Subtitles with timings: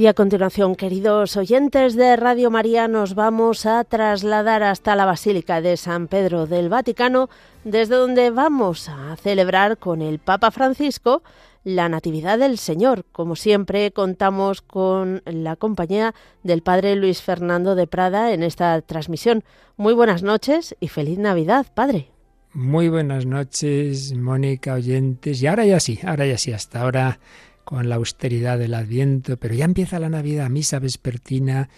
[0.00, 5.60] Y a continuación, queridos oyentes de Radio María, nos vamos a trasladar hasta la Basílica
[5.60, 7.28] de San Pedro del Vaticano,
[7.64, 11.22] desde donde vamos a celebrar con el Papa Francisco
[11.64, 13.04] la Natividad del Señor.
[13.12, 19.44] Como siempre, contamos con la compañía del Padre Luis Fernando de Prada en esta transmisión.
[19.76, 22.08] Muy buenas noches y feliz Navidad, Padre.
[22.54, 25.42] Muy buenas noches, Mónica, oyentes.
[25.42, 27.20] Y ahora ya sí, ahora ya sí, hasta ahora
[27.64, 31.68] con la austeridad del Adviento, pero ya empieza la Navidad, misa vespertina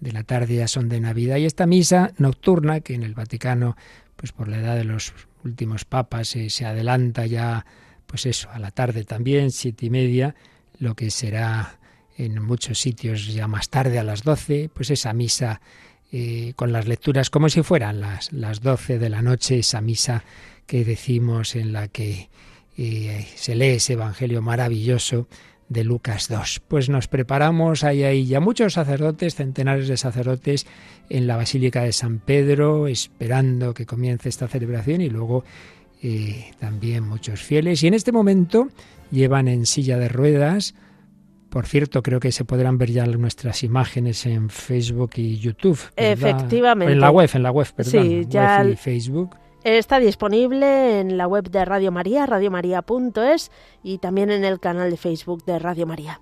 [0.00, 3.76] de la tarde ya son de Navidad y esta misa nocturna que en el Vaticano,
[4.16, 5.12] pues por la edad de los
[5.44, 7.66] últimos papas eh, se adelanta ya,
[8.06, 10.34] pues eso, a la tarde también, siete y media,
[10.78, 11.78] lo que será
[12.16, 15.60] en muchos sitios ya más tarde a las doce, pues esa misa
[16.12, 20.24] eh, con las lecturas como si fueran las, las doce de la noche, esa misa
[20.66, 22.30] que decimos en la que
[22.80, 25.28] y se lee ese Evangelio maravilloso
[25.68, 26.62] de Lucas 2.
[26.66, 30.66] Pues nos preparamos, hay ahí ya muchos sacerdotes, centenares de sacerdotes
[31.10, 35.44] en la Basílica de San Pedro, esperando que comience esta celebración y luego
[36.02, 37.82] eh, también muchos fieles.
[37.82, 38.68] Y en este momento
[39.10, 40.74] llevan en silla de ruedas,
[41.50, 45.80] por cierto, creo que se podrán ver ya nuestras imágenes en Facebook y YouTube.
[45.96, 46.92] Efectivamente.
[46.92, 47.92] En la web, en la web, perdón.
[47.92, 48.62] Sí, ya.
[48.62, 49.36] Web y Facebook.
[49.62, 53.50] Está disponible en la web de Radio María, radiomaria.es
[53.82, 56.20] y también en el canal de Facebook de Radio María.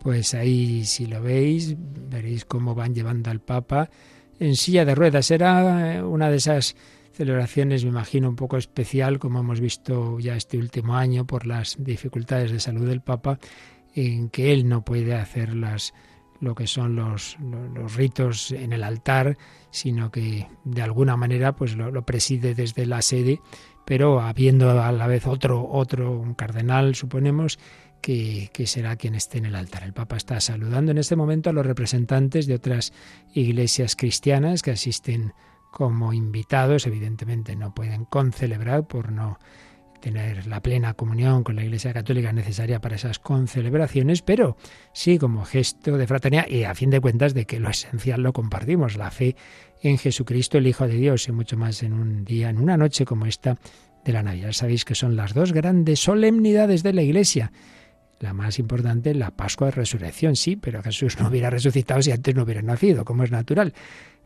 [0.00, 3.90] Pues ahí, si lo veis, veréis cómo van llevando al Papa
[4.38, 5.26] en silla de ruedas.
[5.26, 6.76] Será eh, una de esas
[7.12, 11.76] celebraciones, me imagino, un poco especial, como hemos visto ya este último año por las
[11.80, 13.40] dificultades de salud del Papa,
[13.92, 15.94] en que él no puede hacer las
[16.40, 17.36] lo que son los,
[17.74, 19.36] los, ritos en el altar,
[19.70, 23.40] sino que de alguna manera pues lo, preside desde la sede,
[23.84, 27.58] pero habiendo a la vez otro, otro, un cardenal, suponemos,
[28.00, 29.82] que, que, será quien esté en el altar.
[29.82, 32.92] El Papa está saludando en este momento a los representantes de otras
[33.34, 35.32] iglesias cristianas que asisten
[35.72, 39.38] como invitados, evidentemente no pueden concelebrar por no
[40.00, 44.56] tener la plena comunión con la Iglesia Católica necesaria para esas concelebraciones, pero
[44.92, 48.32] sí como gesto de fraternidad y a fin de cuentas de que lo esencial lo
[48.32, 49.36] compartimos, la fe
[49.82, 53.04] en Jesucristo, el Hijo de Dios, y mucho más en un día, en una noche
[53.04, 53.56] como esta
[54.04, 54.52] de la Navidad.
[54.52, 57.52] Sabéis que son las dos grandes solemnidades de la Iglesia.
[58.20, 62.34] La más importante, la Pascua de Resurrección, sí, pero Jesús no hubiera resucitado si antes
[62.34, 63.74] no hubiera nacido, como es natural.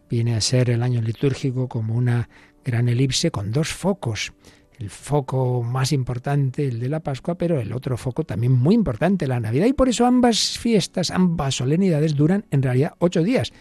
[0.08, 2.28] Viene a ser el año litúrgico como una
[2.64, 4.32] gran elipse con dos focos
[4.78, 9.26] el foco más importante, el de la Pascua, pero el otro foco también muy importante,
[9.26, 9.66] la Navidad.
[9.66, 13.52] Y por eso ambas fiestas, ambas solemnidades duran en realidad ocho días.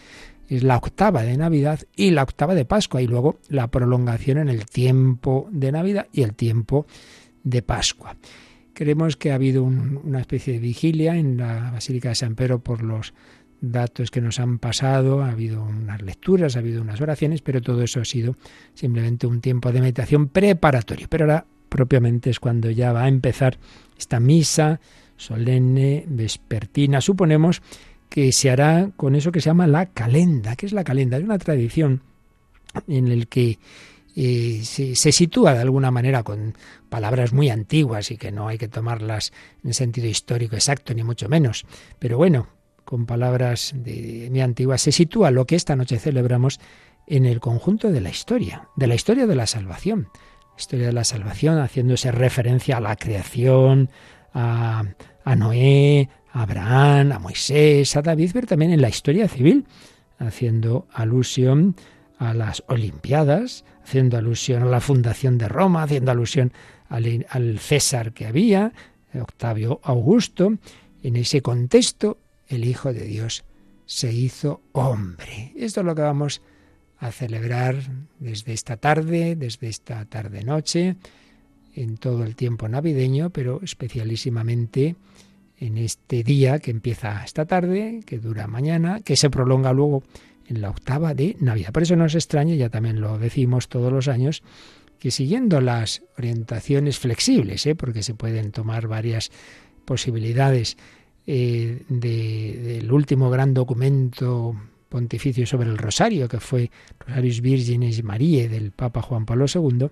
[0.48, 4.48] Es la octava de Navidad y la octava de Pascua, y luego la prolongación en
[4.48, 6.86] el tiempo de Navidad y el tiempo
[7.44, 8.16] de Pascua.
[8.74, 12.82] Creemos que ha habido una especie de vigilia en la Basílica de San Pedro por
[12.82, 13.12] los
[13.62, 17.82] datos que nos han pasado, ha habido unas lecturas, ha habido unas oraciones, pero todo
[17.82, 18.36] eso ha sido
[18.74, 21.06] simplemente un tiempo de meditación preparatorio.
[21.08, 23.58] Pero ahora propiamente es cuando ya va a empezar
[23.96, 24.80] esta misa
[25.16, 27.00] solemne, vespertina.
[27.00, 27.62] Suponemos
[28.08, 30.56] que se hará con eso que se llama la calenda.
[30.56, 31.16] ¿Qué es la calenda?
[31.16, 32.02] Es una tradición
[32.88, 33.58] en el que
[34.16, 36.54] eh, se, se, sitúa de alguna manera con
[36.88, 39.32] palabras muy antiguas y que no hay que tomarlas
[39.64, 41.64] en sentido histórico exacto, ni mucho menos.
[41.98, 42.48] Pero bueno,
[42.84, 46.60] con palabras de, muy antiguas, se sitúa lo que esta noche celebramos
[47.06, 50.08] en el conjunto de la historia, de la historia de la salvación.
[50.52, 53.90] La historia de la salvación haciéndose referencia a la creación,
[54.34, 54.84] a,
[55.36, 59.66] Noé, a Abraham, a Moisés, a David, pero también en la historia civil,
[60.18, 61.74] haciendo alusión
[62.18, 66.52] a las Olimpiadas, haciendo alusión a la fundación de Roma, haciendo alusión
[66.88, 68.72] al, al César que había,
[69.20, 70.54] Octavio Augusto.
[71.02, 72.18] En ese contexto
[72.52, 73.44] el Hijo de Dios
[73.86, 75.52] se hizo hombre.
[75.56, 76.42] Esto es lo que vamos
[76.98, 77.76] a celebrar
[78.20, 80.96] desde esta tarde, desde esta tarde-noche,
[81.74, 84.96] en todo el tiempo navideño, pero especialísimamente
[85.58, 90.02] en este día que empieza esta tarde, que dura mañana, que se prolonga luego
[90.46, 91.72] en la octava de Navidad.
[91.72, 94.42] Por eso no es extraño, ya también lo decimos todos los años,
[94.98, 97.74] que siguiendo las orientaciones flexibles, ¿eh?
[97.74, 99.30] porque se pueden tomar varias
[99.84, 100.76] posibilidades
[101.26, 104.56] eh, del último gran documento
[104.88, 109.88] pontificio sobre el rosario, que fue Rosarius Virginis Marie del Papa Juan Pablo II,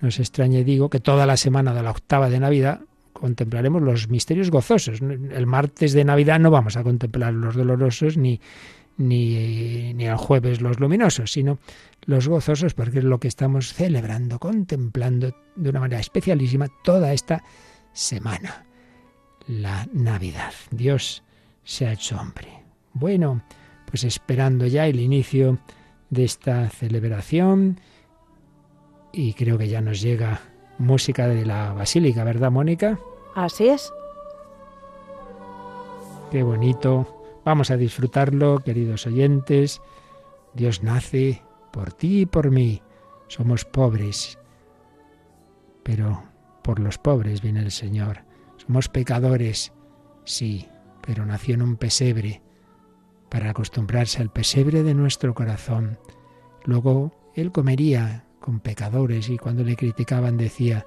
[0.00, 2.80] no se extrañe, digo, que toda la semana de la octava de Navidad
[3.12, 5.00] contemplaremos los misterios gozosos.
[5.00, 8.40] El martes de Navidad no vamos a contemplar los dolorosos ni,
[8.98, 11.58] ni, ni el jueves los luminosos, sino
[12.04, 17.42] los gozosos, porque es lo que estamos celebrando, contemplando de una manera especialísima toda esta
[17.92, 18.66] semana
[19.46, 20.52] la Navidad.
[20.70, 21.22] Dios
[21.64, 22.62] se ha hecho hombre.
[22.92, 23.42] Bueno,
[23.86, 25.58] pues esperando ya el inicio
[26.10, 27.80] de esta celebración
[29.12, 30.40] y creo que ya nos llega
[30.78, 32.98] música de la Basílica, ¿verdad, Mónica?
[33.34, 33.92] Así es.
[36.30, 37.40] Qué bonito.
[37.44, 39.80] Vamos a disfrutarlo, queridos oyentes.
[40.54, 41.42] Dios nace
[41.72, 42.82] por ti y por mí.
[43.28, 44.38] Somos pobres,
[45.82, 46.22] pero
[46.62, 48.24] por los pobres viene el Señor.
[48.66, 49.72] Somos pecadores,
[50.24, 50.66] sí,
[51.06, 52.42] pero nació en un pesebre
[53.28, 55.98] para acostumbrarse al pesebre de nuestro corazón.
[56.64, 60.86] Luego Él comería con pecadores y cuando le criticaban decía,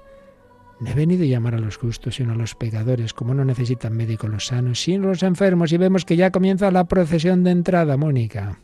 [0.80, 3.96] no he venido a llamar a los justos, sino a los pecadores, como no necesitan
[3.96, 5.72] médicos los sanos, sino los enfermos.
[5.72, 8.60] Y vemos que ya comienza la procesión de entrada, Mónica.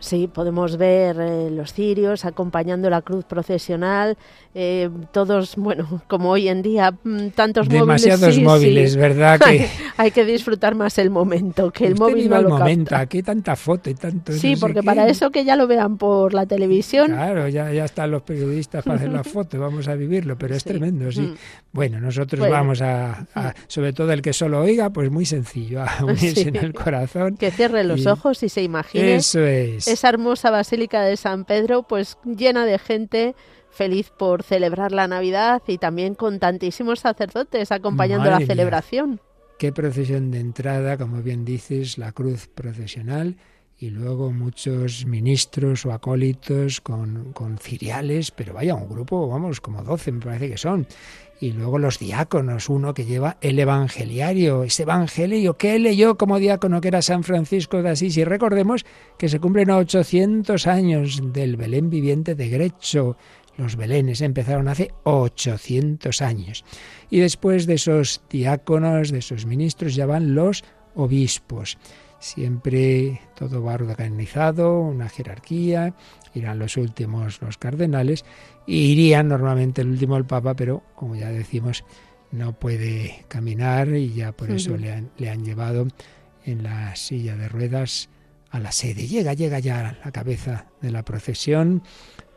[0.00, 4.16] Sí, podemos ver eh, los cirios acompañando la cruz procesional,
[4.54, 8.44] eh, todos, bueno, como hoy en día, mm, tantos Demasiados móviles.
[8.44, 9.38] móviles, ¿verdad?
[9.44, 9.68] Que...
[9.98, 13.00] hay, que disfrutar más el momento, que el móvil no el lo momento, capta.
[13.02, 14.32] aquí tanta foto y tanto...
[14.32, 17.08] Sí, no porque para eso que ya lo vean por la televisión.
[17.08, 20.62] Claro, ya, ya están los periodistas para hacer la foto, vamos a vivirlo, pero es
[20.62, 20.70] Sí.
[20.70, 21.20] tremendo, sí.
[21.20, 21.34] Mm.
[21.72, 22.54] Bueno, nosotros Bueno.
[22.54, 26.48] vamos a, a- sobre todo el que solo oiga, pues muy sencillo, a unirse Sí.
[26.48, 27.36] en el corazón.
[27.36, 29.89] Que cierre los Y ojos y se imagine Eso es.
[29.90, 33.34] Esa hermosa basílica de San Pedro, pues llena de gente
[33.70, 38.46] feliz por celebrar la Navidad y también con tantísimos sacerdotes acompañando Madre la mía.
[38.46, 39.20] celebración.
[39.58, 43.36] Qué procesión de entrada, como bien dices, la cruz procesional
[43.78, 49.82] y luego muchos ministros o acólitos con, con ciriales, pero vaya, un grupo, vamos, como
[49.82, 50.86] 12 me parece que son.
[51.40, 56.82] Y luego los diáconos, uno que lleva el evangeliario, ese evangelio que leyó como diácono,
[56.82, 58.18] que era San Francisco de Asís.
[58.18, 58.84] Y recordemos
[59.16, 63.16] que se cumplen 800 años del Belén viviente de Grecho.
[63.56, 66.62] Los Belenes empezaron hace 800 años.
[67.08, 70.62] Y después de esos diáconos, de esos ministros, ya van los
[70.94, 71.78] obispos.
[72.18, 75.94] Siempre todo va organizado, una jerarquía,
[76.34, 78.24] irán los últimos los cardenales,
[78.66, 81.84] y irían normalmente el último el Papa, pero como ya decimos,
[82.32, 85.88] no puede caminar y ya por eso le, han, le han llevado
[86.44, 88.08] en la silla de ruedas
[88.50, 89.06] a la sede.
[89.06, 91.82] Llega, llega ya a la cabeza de la procesión,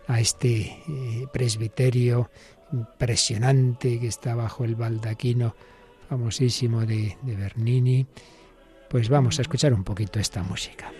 [0.07, 2.29] a este eh, presbiterio
[2.71, 5.55] impresionante que está bajo el baldaquino
[6.09, 8.07] famosísimo de, de Bernini.
[8.89, 10.91] Pues vamos a escuchar un poquito esta música.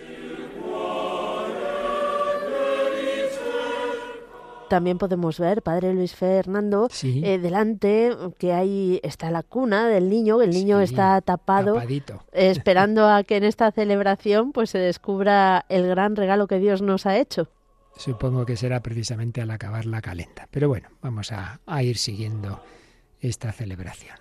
[4.68, 10.08] También podemos ver, Padre Luis Fernando, Sí, eh, delante que ahí está la cuna del
[10.08, 12.24] niño, el niño Sí, está tapado, tapadito.
[12.32, 16.80] eh, esperando a que en esta celebración pues se descubra el gran regalo que Dios
[16.82, 17.48] nos ha hecho.
[17.96, 20.48] Supongo que será precisamente al acabar la calenda.
[20.50, 22.60] Pero bueno, vamos a, a ir siguiendo
[23.20, 24.16] esta celebración.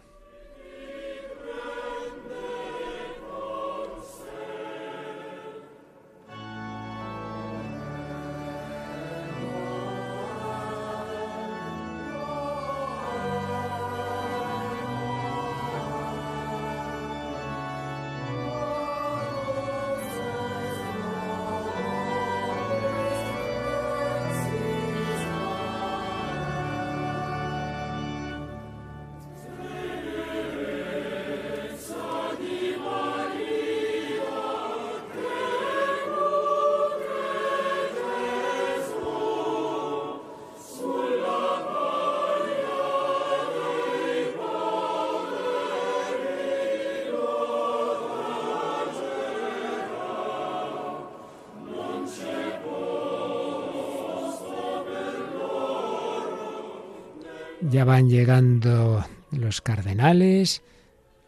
[57.85, 60.61] Van llegando los cardenales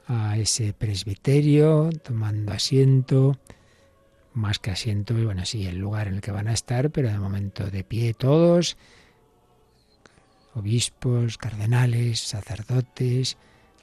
[0.08, 3.38] a ese presbiterio, tomando asiento,
[4.34, 7.18] más que asiento, bueno, sí, el lugar en el que van a estar, pero de
[7.18, 8.78] momento de pie todos,
[10.54, 13.38] obispos, cardenales, sacerdotes,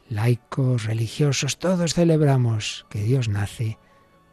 [0.08, 3.76] laicos, religiosos, todos celebramos que Dios nace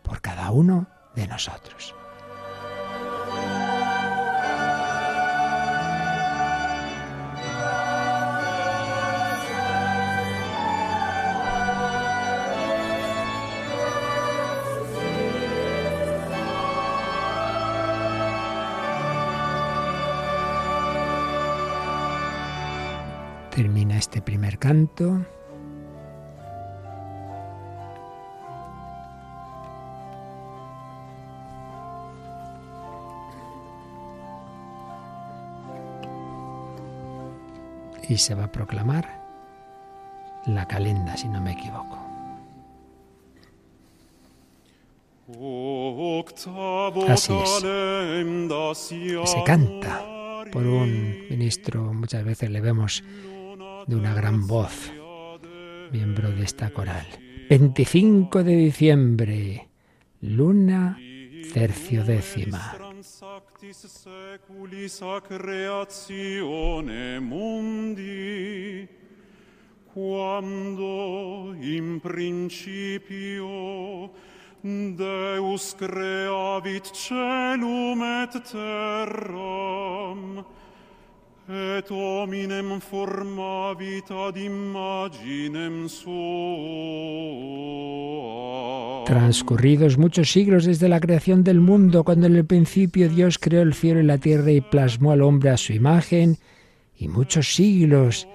[0.01, 1.93] por cada uno de nosotros.
[23.99, 25.19] Este primer canto.
[38.07, 39.07] Y se va a proclamar
[40.47, 41.99] la calenda, si no me equivoco.
[47.07, 49.29] Así es.
[49.29, 50.01] Se canta
[50.51, 53.03] por un ministro, muchas veces le vemos
[53.87, 54.91] de una gran voz,
[55.91, 57.05] miembro de esta coral.
[57.49, 59.69] 25 de diciembre,
[60.21, 60.97] luna
[61.53, 62.75] tercio décima.
[69.91, 73.49] Cuando in principio
[74.61, 80.45] Deus creavit celum et terram,
[81.49, 86.13] et hominem formavit ad imaginem sua.
[89.05, 93.73] Transcurridos muchos siglos desde la creación del mundo, cuando en el principio Dios creó el
[93.73, 96.37] cielo y la tierra y plasmó al hombre a su imagen,
[96.95, 98.27] y muchos siglos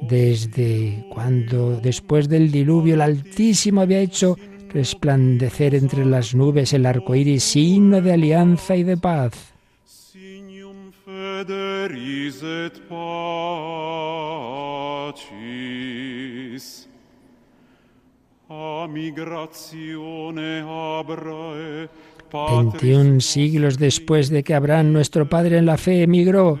[0.00, 4.36] desde cuando después del diluvio el Altísimo había hecho
[4.72, 9.49] resplandecer entre las nubes el arco iris, signo de alianza y de paz.
[22.32, 26.58] Veintiún siglos después de que Abraham, nuestro padre en la fe, emigró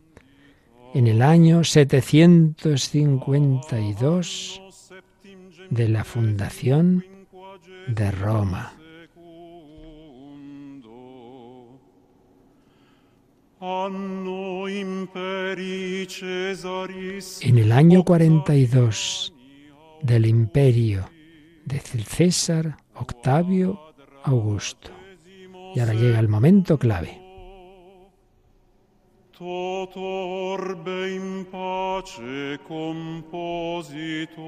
[0.93, 4.61] En el año 752
[5.69, 7.05] de la fundación
[7.87, 8.73] de Roma.
[17.41, 19.33] En el año 42
[20.01, 21.09] del imperio
[21.65, 23.79] de César Octavio
[24.23, 24.89] Augusto.
[25.75, 27.28] Y ahora llega el momento clave.
[29.39, 34.43] tot orbe in pace composito.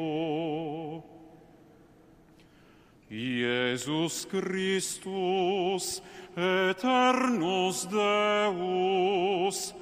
[3.10, 6.02] Iesus Christus,
[6.36, 9.74] eternus Deus,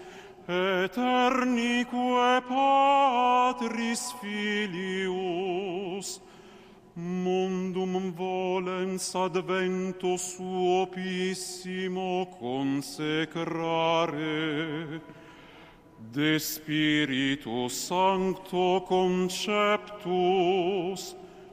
[0.48, 6.22] eternique Patris Filius,
[7.00, 14.18] mundum volens advento suopissimo consecrare,
[16.12, 20.10] de Spiritu Sancto conceptus,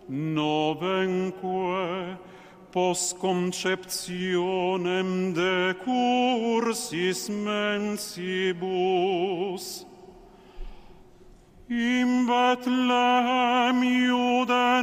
[0.09, 1.37] novenque,
[2.73, 8.57] post conceptionem de cursis mensibus,
[11.69, 14.83] In Bethlehem Iude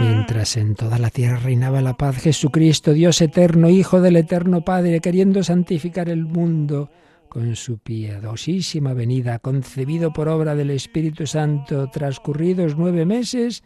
[0.00, 5.00] Mientras en toda la tierra reinaba la paz, Jesucristo, Dios eterno, Hijo del eterno Padre,
[5.00, 6.90] queriendo santificar el mundo
[7.28, 13.62] con su piadosísima venida, concebido por obra del Espíritu Santo, transcurridos nueve meses,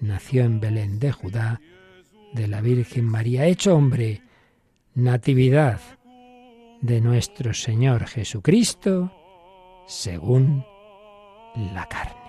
[0.00, 1.60] nació en Belén de Judá,
[2.32, 4.22] de la Virgen María, hecho hombre,
[4.94, 5.80] natividad
[6.80, 9.12] de nuestro Señor Jesucristo,
[9.86, 10.64] según
[11.72, 12.26] la carne.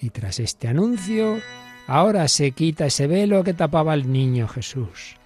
[0.00, 1.38] Y tras este anuncio,
[1.86, 5.19] ahora se quita ese velo que tapaba al niño Jesús.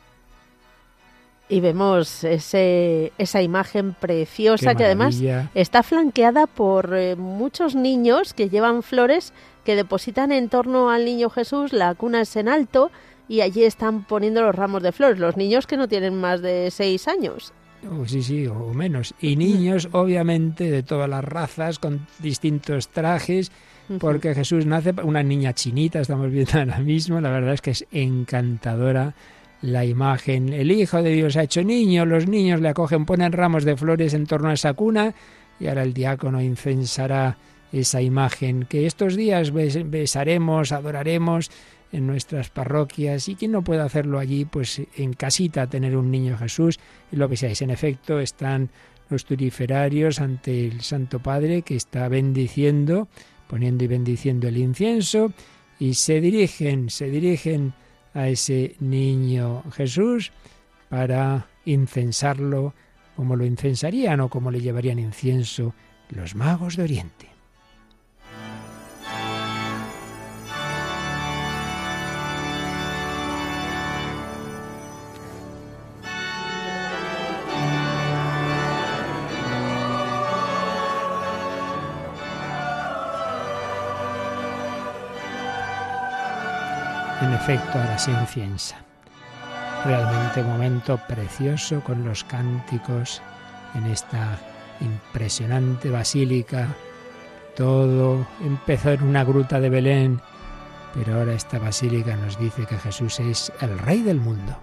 [1.48, 5.20] Y vemos ese, esa imagen preciosa que además
[5.54, 9.34] está flanqueada por eh, muchos niños que llevan flores
[9.64, 12.90] que depositan en torno al niño Jesús, la cuna es en alto
[13.28, 16.70] y allí están poniendo los ramos de flores, los niños que no tienen más de
[16.70, 17.52] seis años.
[17.90, 19.14] o sí, sí, o menos.
[19.20, 23.50] Y niños, obviamente, de todas las razas, con distintos trajes,
[23.98, 27.86] porque Jesús nace una niña chinita, estamos viendo ahora mismo, la verdad es que es
[27.92, 29.14] encantadora
[29.64, 30.52] la imagen.
[30.52, 34.12] El Hijo de Dios ha hecho niño, los niños le acogen, ponen ramos de flores
[34.14, 35.14] en torno a esa cuna
[35.58, 37.38] y ahora el diácono incensará
[37.72, 41.50] esa imagen que estos días besaremos, adoraremos
[41.92, 46.36] en nuestras parroquias y quien no puede hacerlo allí, pues en casita tener un niño
[46.36, 46.78] Jesús
[47.10, 47.62] y lo que seáis.
[47.62, 48.70] En efecto, están
[49.08, 53.08] los turiferarios ante el Santo Padre que está bendiciendo,
[53.48, 55.32] poniendo y bendiciendo el incienso
[55.78, 57.74] y se dirigen, se dirigen
[58.14, 60.32] a ese niño Jesús
[60.88, 62.74] para incensarlo
[63.16, 65.74] como lo incensarían o como le llevarían incienso
[66.10, 67.33] los magos de Oriente.
[87.34, 88.76] Efecto, ahora se inciensa.
[89.84, 93.20] Realmente un momento precioso con los cánticos
[93.74, 94.38] en esta
[94.80, 96.68] impresionante basílica.
[97.56, 100.20] Todo empezó en una gruta de Belén,
[100.94, 104.56] pero ahora esta basílica nos dice que Jesús es el Rey del mundo.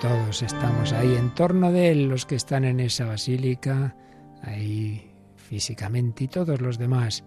[0.00, 3.94] Todos estamos ahí en torno de Él, los que están en esa basílica,
[4.42, 7.22] ahí físicamente y todos los demás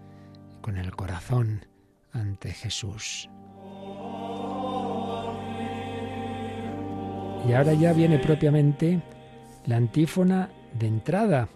[0.60, 1.66] con el corazón
[2.12, 3.30] ante Jesús.
[7.48, 9.00] Y ahora ya viene propiamente
[9.66, 11.48] la antífona de entrada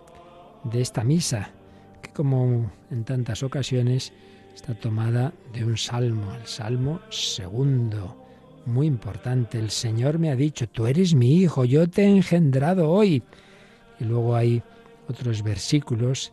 [0.62, 1.50] de esta misa,
[2.00, 4.12] que como en tantas ocasiones
[4.54, 8.27] está tomada de un salmo, el salmo segundo,
[8.68, 9.58] muy importante.
[9.58, 13.22] El Señor me ha dicho, tú eres mi hijo, yo te he engendrado hoy.
[13.98, 14.62] Y luego hay
[15.08, 16.32] otros versículos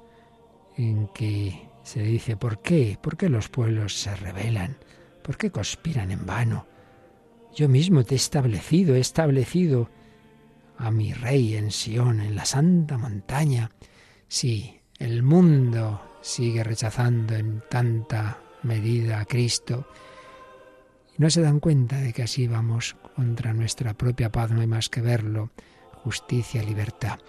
[0.77, 2.97] en que se dice, ¿por qué?
[3.01, 4.77] ¿Por qué los pueblos se rebelan?
[5.21, 6.67] ¿Por qué conspiran en vano?
[7.55, 9.89] Yo mismo te he establecido, he establecido
[10.77, 13.71] a mi rey en Sión, en la santa montaña.
[14.27, 19.87] Sí, el mundo sigue rechazando en tanta medida a Cristo.
[21.17, 24.67] Y no se dan cuenta de que así vamos contra nuestra propia paz, no hay
[24.67, 25.51] más que verlo.
[26.03, 27.19] Justicia, libertad.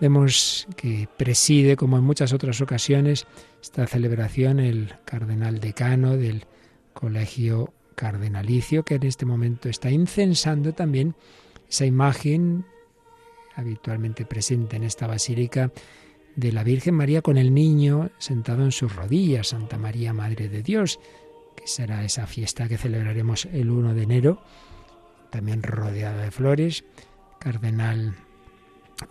[0.00, 3.26] Vemos que preside, como en muchas otras ocasiones,
[3.62, 6.44] esta celebración el cardenal decano del
[6.92, 11.14] Colegio Cardenalicio, que en este momento está incensando también
[11.68, 12.66] esa imagen
[13.54, 15.72] habitualmente presente en esta basílica
[16.36, 20.62] de la Virgen María con el niño sentado en sus rodillas, Santa María Madre de
[20.62, 21.00] Dios,
[21.56, 24.42] que será esa fiesta que celebraremos el 1 de enero,
[25.30, 26.84] también rodeada de flores.
[27.40, 28.14] Cardenal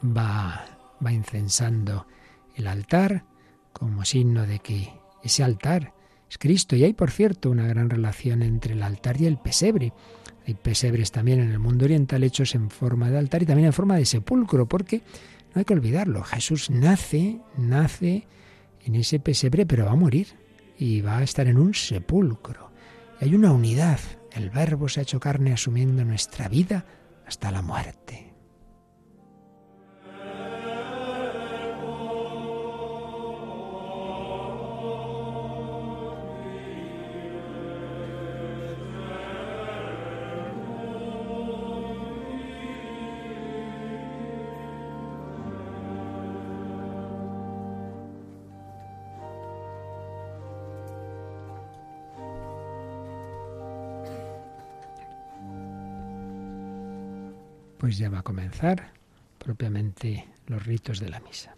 [0.03, 2.07] va va incensando
[2.55, 3.25] el altar
[3.73, 5.93] como signo de que ese altar
[6.29, 6.75] es Cristo.
[6.75, 9.93] Y hay, por cierto, una gran relación entre el altar y el pesebre.
[10.47, 13.73] Hay pesebres también en el mundo oriental hechos en forma de altar y también en
[13.73, 15.01] forma de sepulcro, porque
[15.53, 16.23] no hay que olvidarlo.
[16.23, 18.27] Jesús nace, nace
[18.83, 20.27] en ese pesebre, pero va a morir
[20.77, 22.71] y va a estar en un sepulcro.
[23.19, 23.99] Y hay una unidad.
[24.31, 26.85] El Verbo se ha hecho carne asumiendo nuestra vida
[27.25, 28.24] hasta la muerte.
[57.85, 58.93] Pues ya va a comenzar
[59.37, 61.55] propiamente los ritos de la misa.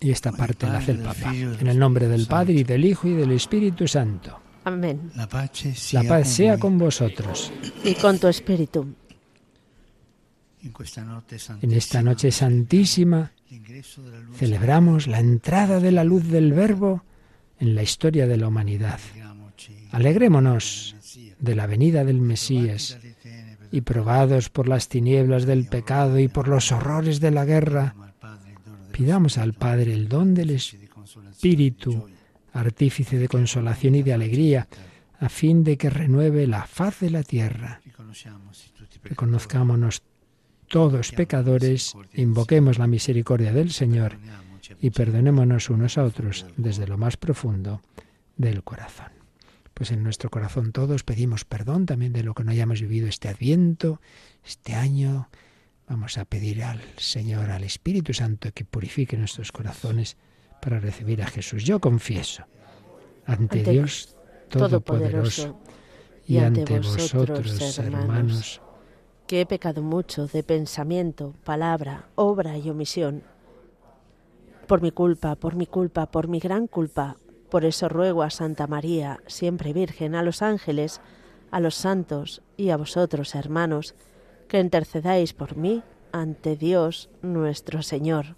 [0.00, 1.34] Y esta parte la hace el Papa.
[1.34, 4.40] En el nombre del Padre y del Hijo y del Espíritu Santo.
[4.64, 5.12] Amén.
[5.14, 5.50] La paz
[6.26, 7.52] sea con vosotros.
[7.84, 8.94] Y con tu espíritu.
[11.60, 13.30] En esta noche santísima
[14.36, 17.04] celebramos la entrada de la luz del Verbo
[17.60, 19.00] en la historia de la humanidad.
[19.92, 20.96] Alegrémonos
[21.38, 22.98] de la venida del Mesías
[23.70, 27.94] y probados por las tinieblas del pecado y por los horrores de la guerra,
[28.92, 32.08] pidamos al Padre el don del Espíritu,
[32.54, 34.66] artífice de consolación y de alegría,
[35.20, 37.80] a fin de que renueve la faz de la tierra.
[39.04, 40.02] Reconozcámonos
[40.68, 44.16] todos pecadores, invoquemos la misericordia del Señor
[44.80, 47.82] y perdonémonos unos a otros desde lo más profundo
[48.36, 49.21] del corazón.
[49.82, 53.28] Pues en nuestro corazón todos pedimos perdón también de lo que no hayamos vivido este
[53.28, 54.00] adviento,
[54.44, 55.28] este año.
[55.88, 60.16] Vamos a pedir al Señor, al Espíritu Santo, que purifique nuestros corazones
[60.60, 61.64] para recibir a Jesús.
[61.64, 62.44] Yo confieso
[63.26, 64.16] ante, Dios
[64.48, 65.58] Todopoderoso
[66.28, 68.62] y ante vosotros, hermanos,
[69.26, 73.24] que he pecado mucho de pensamiento, palabra, obra y omisión.
[74.68, 77.16] Por mi culpa, por mi culpa, por mi gran culpa.
[77.52, 81.02] Por eso ruego a Santa María, siempre Virgen, a los ángeles,
[81.50, 83.94] a los santos y a vosotros, hermanos,
[84.48, 88.36] que intercedáis por mí ante Dios nuestro Señor.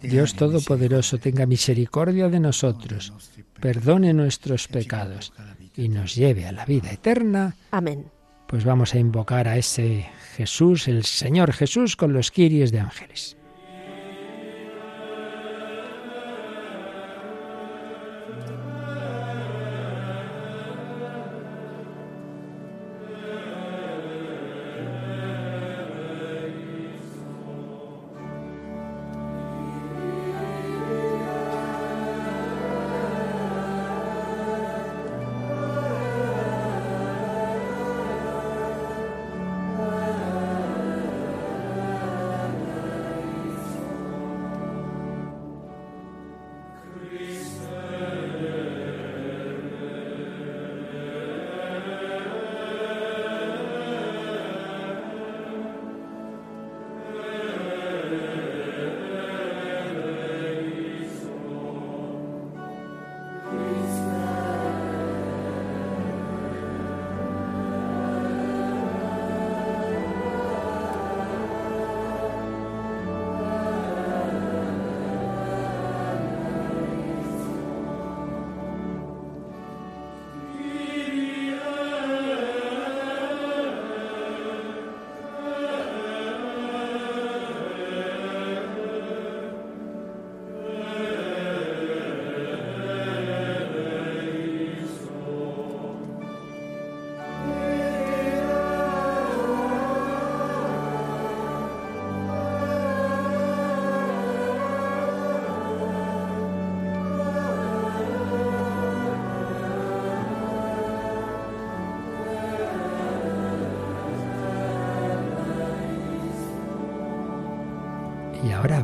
[0.00, 3.12] Dios Todopoderoso tenga misericordia de nosotros,
[3.60, 5.34] perdone nuestros pecados
[5.76, 7.54] y nos lleve a la vida eterna.
[7.70, 8.06] Amén.
[8.46, 13.36] Pues vamos a invocar a ese Jesús, el Señor Jesús, con los quirios de ángeles.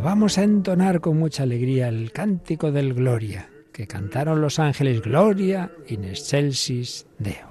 [0.07, 5.73] Vamos a entonar con mucha alegría el cántico del Gloria, que cantaron los ángeles Gloria
[5.89, 7.46] in excelsis Deo.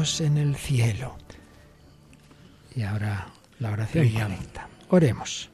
[0.00, 1.14] Dios en el cielo.
[2.74, 4.66] Y ahora la oración conecta.
[4.88, 5.50] Oremos.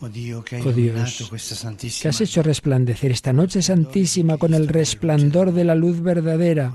[0.00, 0.44] Oh Dios,
[2.02, 6.74] que has hecho resplandecer esta noche santísima con el resplandor de la luz verdadera,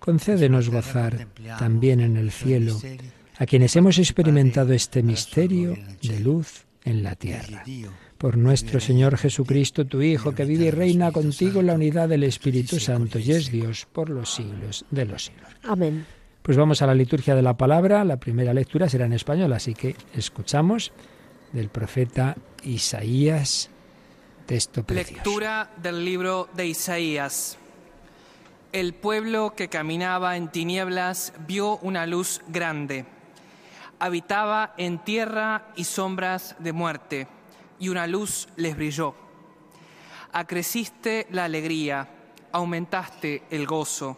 [0.00, 2.78] concédenos gozar también en el cielo
[3.38, 7.62] a quienes hemos experimentado este misterio de luz en la tierra.
[8.18, 12.24] Por nuestro Señor Jesucristo, tu Hijo, que vive y reina contigo en la unidad del
[12.24, 15.50] Espíritu Santo y es Dios por los siglos de los siglos.
[15.64, 16.06] Amén.
[16.42, 18.04] Pues vamos a la liturgia de la palabra.
[18.04, 20.92] La primera lectura será en español, así que escuchamos
[21.52, 23.68] del profeta Isaías,
[24.46, 25.24] texto precioso.
[25.24, 27.58] Lectura del libro de Isaías.
[28.72, 33.06] El pueblo que caminaba en tinieblas vio una luz grande.
[33.98, 37.26] Habitaba en tierra y sombras de muerte,
[37.78, 39.14] y una luz les brilló.
[40.32, 42.08] Acreciste la alegría,
[42.52, 44.16] aumentaste el gozo.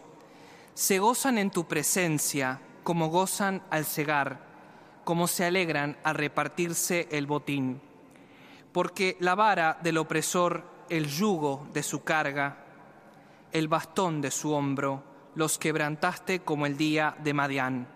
[0.75, 4.49] Se gozan en tu presencia como gozan al cegar
[5.09, 7.81] como se alegran al repartirse el botín.
[8.73, 12.59] Porque la vara del opresor, el yugo de su carga,
[13.51, 15.03] el bastón de su hombro,
[15.35, 17.89] los quebrantaste como el día de Madián.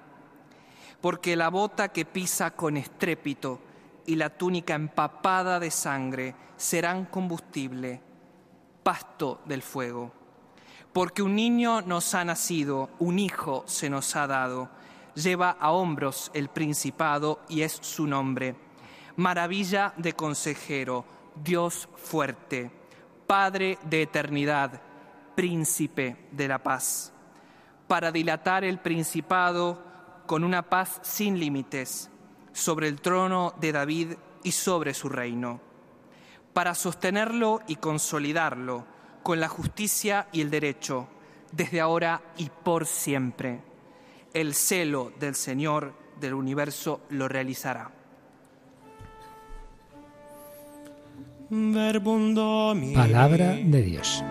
[1.03, 3.61] Porque la bota que pisa con estrépito
[4.07, 8.01] y la túnica empapada de sangre serán combustible,
[8.83, 10.13] pasto del fuego.
[10.93, 14.69] Porque un niño nos ha nacido, un hijo se nos ha dado
[15.15, 18.55] lleva a hombros el principado y es su nombre.
[19.17, 21.05] Maravilla de consejero,
[21.43, 22.71] Dios fuerte,
[23.27, 24.81] Padre de eternidad,
[25.35, 27.13] príncipe de la paz.
[27.89, 29.83] Para dilatar el principado
[30.27, 32.11] con una paz sin límites
[32.53, 34.09] sobre el trono de David
[34.43, 35.61] y sobre su reino.
[36.53, 38.85] Para sostenerlo y consolidarlo
[39.23, 41.09] con la justicia y el derecho,
[41.53, 43.61] desde ahora y por siempre
[44.35, 47.91] el celo del Señor del universo lo realizará.
[52.95, 54.25] Palabra de Dios.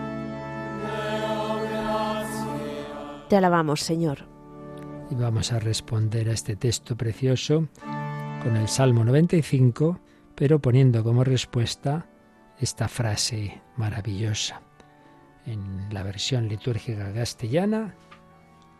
[3.28, 4.26] Te alabamos, Señor.
[5.10, 7.68] Y vamos a responder a este texto precioso
[8.42, 10.00] con el Salmo 95,
[10.34, 12.06] pero poniendo como respuesta
[12.58, 14.62] esta frase maravillosa.
[15.46, 17.94] En la versión litúrgica castellana,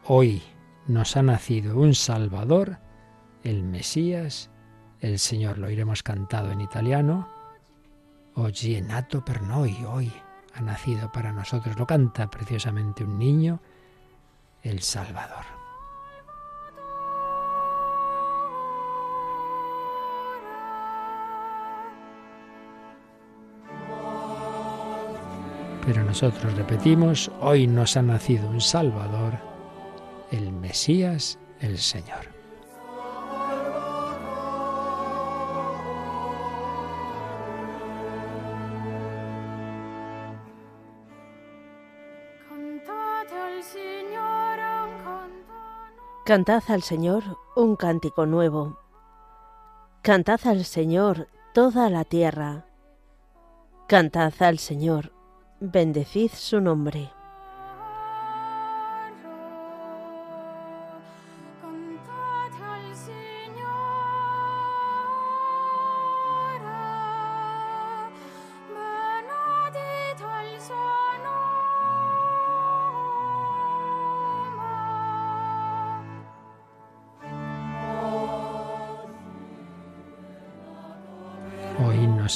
[0.05, 0.43] hoy
[0.89, 2.79] nos ha nacido un Salvador,
[3.45, 4.51] el Mesías,
[5.01, 5.59] el Señor.
[5.59, 7.29] Lo iremos cantado en italiano.
[8.35, 10.13] Oggi nato per noi, hoy
[10.55, 11.79] ha nacido para nosotros.
[11.79, 13.61] Lo canta preciosamente un niño,
[14.63, 15.52] el Salvador.
[25.85, 29.53] Pero nosotros repetimos, hoy nos ha nacido un Salvador
[30.33, 32.33] el Mesías, el Señor.
[46.25, 47.25] Cantad al Señor
[47.57, 48.79] un cántico nuevo.
[50.03, 52.65] Cantad al Señor toda la tierra.
[53.87, 55.13] Cantad al Señor,
[55.63, 57.13] bendecid su nombre.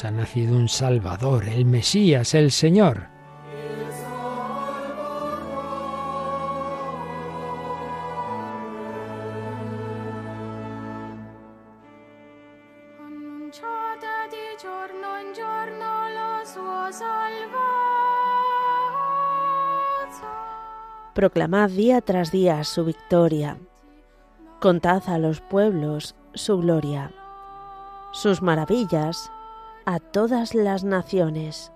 [0.04, 3.15] ha nacido un Salvador, el Mesías, el Señor.
[21.16, 23.56] Proclamad día tras día su victoria.
[24.60, 27.10] Contad a los pueblos su gloria,
[28.12, 29.32] sus maravillas
[29.86, 31.72] a todas las naciones.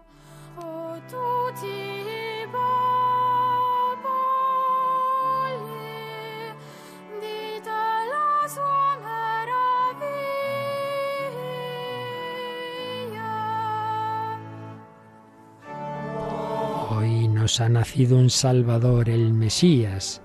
[17.59, 20.23] Ha nacido un Salvador, el Mesías,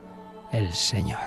[0.52, 1.18] el Señor.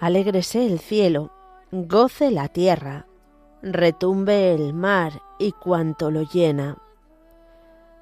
[0.00, 1.30] Alégrese el cielo,
[1.70, 3.06] goce la tierra,
[3.62, 6.76] retumbe el mar y cuanto lo llena.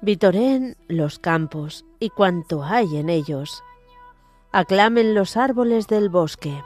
[0.01, 3.63] Vitoreen los campos y cuanto hay en ellos.
[4.51, 6.63] Aclamen los árboles del bosque.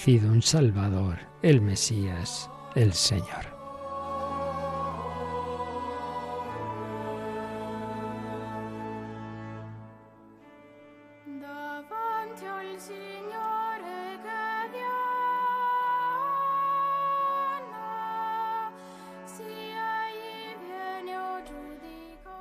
[0.00, 3.60] Nacido un Salvador, el Mesías, el Señor.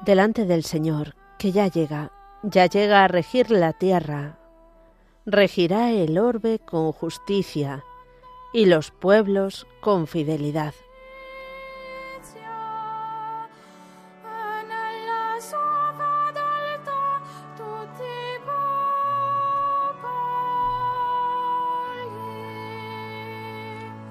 [0.05, 4.38] delante del Señor, que ya llega, ya llega a regir la tierra,
[5.29, 7.83] regirá el orbe con justicia
[8.51, 10.73] y los pueblos con fidelidad.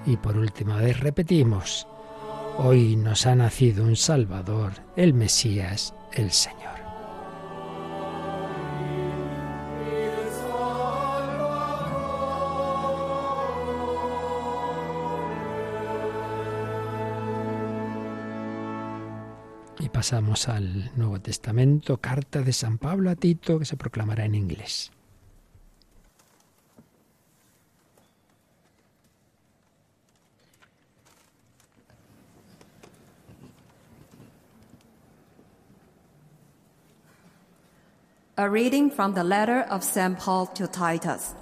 [0.07, 1.87] Y por última vez repetimos,
[2.57, 6.78] hoy nos ha nacido un Salvador, el Mesías, el Señor.
[19.99, 24.93] Pasamos al Nuevo Testamento, carta de San Pablo a Tito, que se proclamará en inglés.
[38.37, 40.17] A reading from the letter of St.
[40.17, 41.35] Paul to Titus.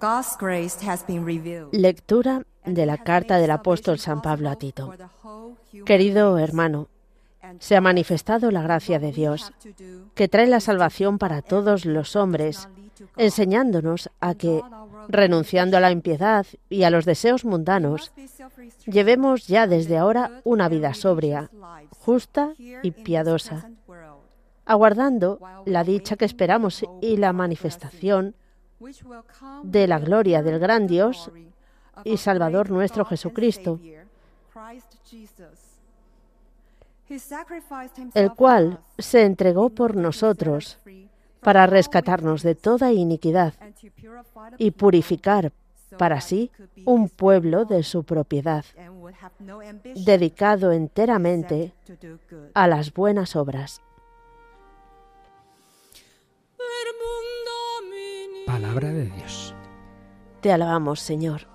[0.00, 1.74] God's grace has been revealed.
[1.74, 4.94] Lectura de la carta del apóstol San Pablo a Tito.
[5.84, 6.88] Querido hermano,
[7.58, 9.52] se ha manifestado la gracia de Dios,
[10.14, 12.68] que trae la salvación para todos los hombres,
[13.16, 14.62] enseñándonos a que,
[15.08, 18.12] renunciando a la impiedad y a los deseos mundanos,
[18.86, 21.50] llevemos ya desde ahora una vida sobria,
[21.90, 23.70] justa y piadosa,
[24.64, 28.34] aguardando la dicha que esperamos y la manifestación
[29.62, 31.30] de la gloria del gran Dios
[32.04, 33.80] y Salvador nuestro Jesucristo,
[38.14, 40.78] el cual se entregó por nosotros
[41.40, 43.54] para rescatarnos de toda iniquidad
[44.58, 45.52] y purificar
[45.98, 46.50] para sí
[46.84, 48.64] un pueblo de su propiedad,
[49.94, 51.74] dedicado enteramente
[52.54, 53.82] a las buenas obras.
[58.46, 59.54] Palabra de Dios.
[60.40, 61.46] Te alabamos, Señor.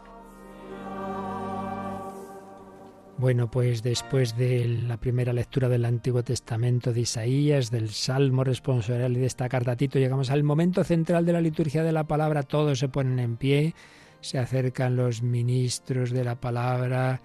[3.20, 9.18] Bueno, pues después de la primera lectura del Antiguo Testamento de Isaías, del Salmo responsorial
[9.18, 12.44] y de esta carta Tito, llegamos al momento central de la liturgia de la palabra.
[12.44, 13.74] Todos se ponen en pie,
[14.22, 17.22] se acercan los ministros de la palabra,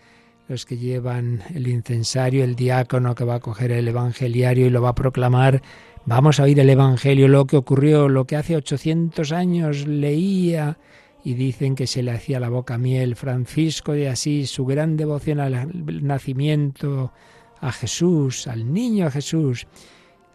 [0.49, 4.81] los que llevan el incensario, el diácono que va a coger el evangeliario y lo
[4.81, 5.61] va a proclamar.
[6.07, 10.79] Vamos a oír el evangelio, lo que ocurrió, lo que hace 800 años leía
[11.25, 13.17] y dicen que se le hacía la boca miel.
[13.17, 17.13] Francisco de Asís, su gran devoción al nacimiento
[17.61, 19.67] a Jesús, al niño Jesús,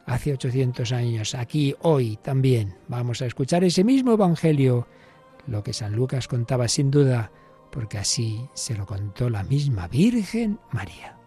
[0.05, 1.35] hace 800 años.
[1.35, 4.87] Aquí, hoy también, vamos a escuchar ese mismo Evangelio,
[5.45, 7.31] lo que San Lucas contaba sin duda,
[7.71, 11.17] porque así se lo contó la misma Virgen María.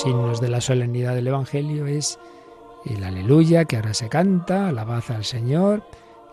[0.00, 2.18] Signos de la solemnidad del Evangelio es
[2.86, 5.82] el aleluya que ahora se canta, alabanza al Señor,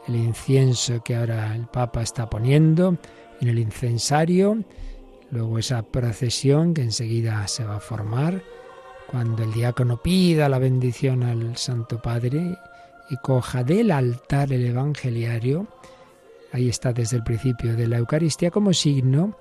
[0.07, 2.97] el incienso que ahora el Papa está poniendo
[3.41, 4.63] en el incensario,
[5.31, 8.41] luego esa procesión que enseguida se va a formar,
[9.07, 12.57] cuando el diácono pida la bendición al Santo Padre
[13.09, 15.67] y coja del altar el evangeliario,
[16.53, 19.35] ahí está desde el principio de la Eucaristía como signo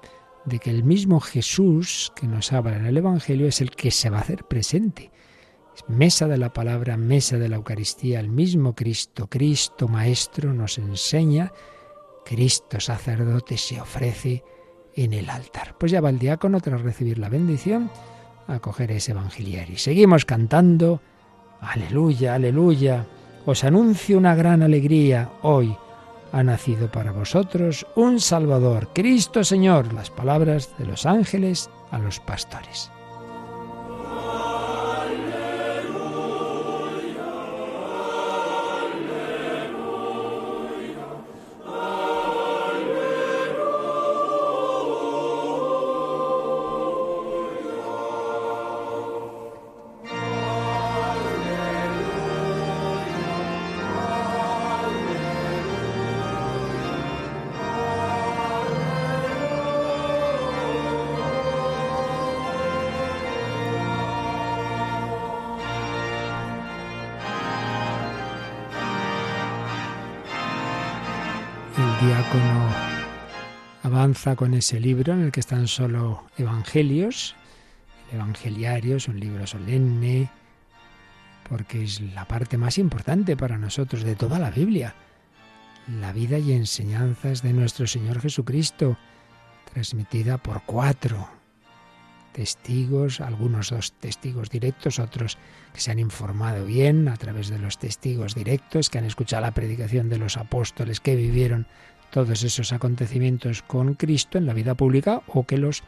[0.49, 4.11] de que el mismo Jesús que nos habla en el Evangelio es el que se
[4.11, 5.11] va a hacer presente.
[5.87, 11.53] mesa de la palabra, mesa de la Eucaristía, el mismo Cristo, Cristo Maestro nos enseña,
[12.25, 14.43] Cristo sacerdote se ofrece
[14.95, 15.77] en el altar.
[15.79, 17.91] Pues ya va el diácono tras recibir la bendición
[18.49, 19.75] a coger ese evangeliario.
[19.75, 21.01] Y seguimos cantando,
[21.61, 23.07] aleluya, aleluya.
[23.47, 25.77] Os anuncio una gran alegría hoy.
[26.33, 32.21] Ha nacido para vosotros un Salvador, Cristo Señor, las palabras de los ángeles a los
[32.21, 32.91] pastores.
[74.37, 77.37] Con ese libro en el que están solo evangelios.
[78.11, 80.29] El evangeliario es un libro solemne
[81.49, 84.95] porque es la parte más importante para nosotros de toda la Biblia.
[86.01, 88.99] La vida y enseñanzas de nuestro Señor Jesucristo,
[89.73, 91.29] transmitida por cuatro
[92.33, 95.39] testigos, algunos dos testigos directos, otros
[95.73, 99.53] que se han informado bien a través de los testigos directos, que han escuchado la
[99.53, 101.69] predicación de los apóstoles que vivieron
[102.11, 105.83] todos esos acontecimientos con Cristo en la vida pública o que los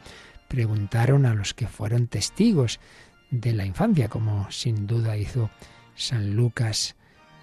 [0.47, 2.79] preguntaron a los que fueron testigos
[3.29, 5.49] de la infancia, como sin duda hizo
[5.95, 6.95] San Lucas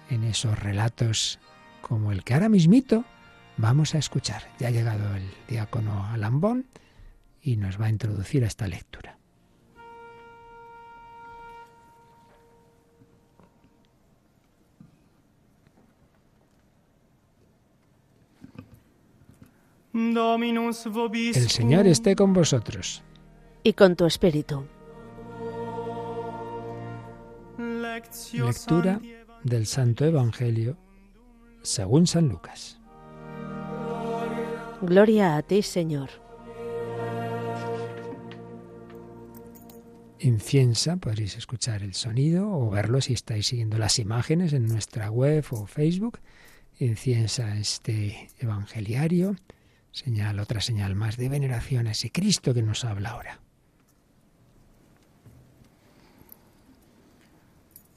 [0.09, 1.39] en esos relatos
[1.81, 3.05] como el que ahora mismito
[3.57, 4.43] vamos a escuchar.
[4.59, 6.67] Ya ha llegado el diácono Alambón
[7.41, 9.18] y nos va a introducir a esta lectura.
[19.99, 23.03] El Señor esté con vosotros.
[23.63, 24.65] Y con tu espíritu.
[28.33, 29.01] Lectura
[29.43, 30.77] del Santo Evangelio
[31.63, 32.79] según San Lucas.
[34.81, 36.09] Gloria a ti, Señor.
[40.19, 45.43] Inciensa, podréis escuchar el sonido o verlo si estáis siguiendo las imágenes en nuestra web
[45.51, 46.19] o Facebook.
[46.79, 49.35] Inciensa este evangeliario,
[49.91, 53.39] señal, otra señal más de veneración a ese Cristo que nos habla ahora.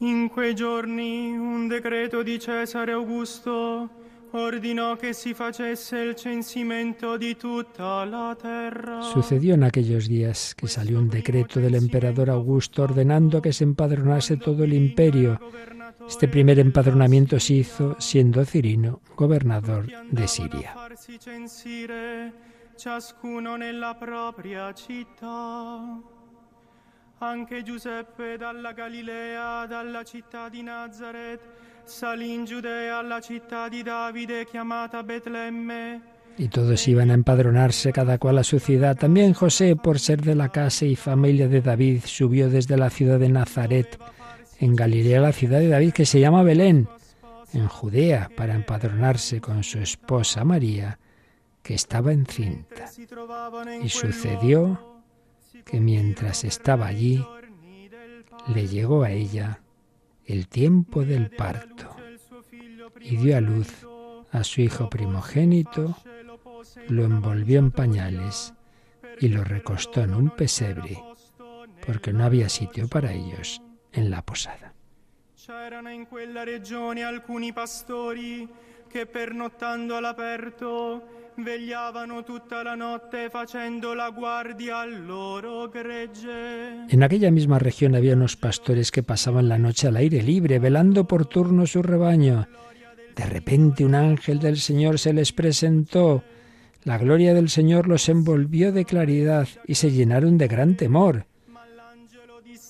[0.01, 4.02] In quei giorni un decreto di Cesare Augusto
[4.33, 9.03] ordinò che si facesse il censimento di tutta la terra.
[9.03, 14.37] Sucedió en aquellos días que salió un decreto del emperador Augusto ordenando que se empadronase
[14.37, 15.39] todo el imperio.
[16.07, 20.75] Este primer empadronamiento se hizo siendo Cirino gobernador de Siria.
[22.75, 26.01] ciascuno nella propria città.
[27.19, 31.43] Anche Giuseppe dalla Galilea, dalla città di Nazareth,
[32.21, 36.01] in Giudea alla città di Davide chiamata Betlemme.
[36.37, 38.97] Y todos iban a empadronarse cada cual a su ciudad.
[38.97, 43.19] También José, por ser de la casa y familia de David, subió desde la ciudad
[43.19, 43.99] de Nazaret,
[44.59, 46.89] en Galilea, la ciudad de David, que se llama Belén,
[47.53, 50.99] en Judea, para empadronarse con su esposa María,
[51.63, 52.91] que estaba encinta.
[53.83, 55.03] Y sucedió
[55.65, 57.23] que mientras estaba allí,
[58.55, 59.61] le llegó a ella
[60.27, 61.97] el tiempo del parto
[63.01, 63.87] y dio a luz
[64.31, 65.97] a su hijo primogénito,
[66.89, 68.55] lo envolvió en pañales
[69.21, 71.03] y lo recostó en un pesebre,
[71.87, 73.61] porque no había sitio para ellos
[73.93, 74.73] en la posada.
[86.89, 91.07] En aquella misma región había unos pastores que pasaban la noche al aire libre, velando
[91.07, 92.47] por turno su rebaño.
[93.17, 96.23] De repente un ángel del Señor se les presentó.
[96.85, 101.27] La gloria del Señor los envolvió de claridad y se llenaron de gran temor.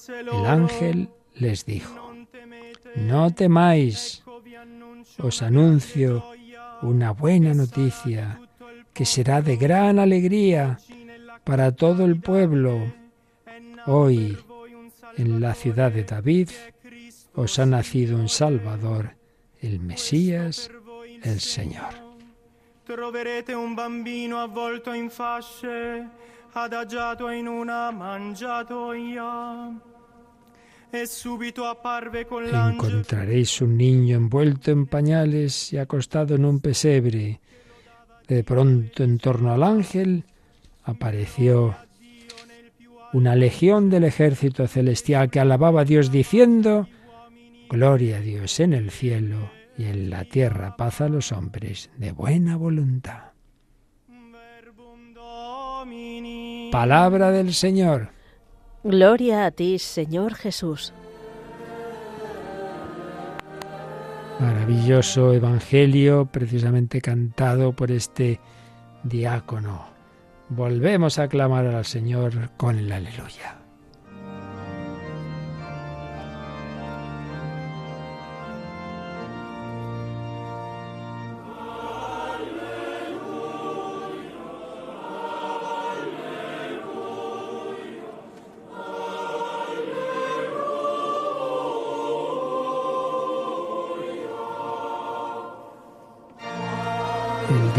[0.09, 2.13] El ángel les dijo,
[2.97, 4.23] no temáis,
[5.19, 6.25] os anuncio
[6.83, 8.42] una buena noticia
[8.93, 10.79] que será de gran alegría
[11.45, 12.93] para todo el pueblo.
[13.87, 14.39] Hoy,
[15.17, 16.51] en la ciudad de David,
[17.35, 19.17] os ha nacido un Salvador,
[19.61, 20.71] el Mesías,
[21.23, 21.95] el Señor.
[22.85, 26.05] Troverete un bambino avvolto in fasce,
[26.53, 29.71] adagiato in una mangiatoia.
[30.93, 31.09] E
[32.69, 37.41] Encontraréis un niño envuelto en pañales y acostado en un pesebre.
[38.33, 40.25] De pronto en torno al ángel
[40.85, 41.77] apareció
[43.13, 46.89] una legión del ejército celestial que alababa a Dios diciendo,
[47.69, 52.13] Gloria a Dios en el cielo y en la tierra paz a los hombres de
[52.13, 53.33] buena voluntad.
[56.73, 58.13] Palabra del Señor.
[58.83, 60.95] Gloria a ti, Señor Jesús.
[64.41, 68.41] Maravilloso Evangelio, precisamente cantado por este
[69.05, 69.87] diácono.
[70.49, 73.62] Volvemos a clamar al Señor con el aleluya.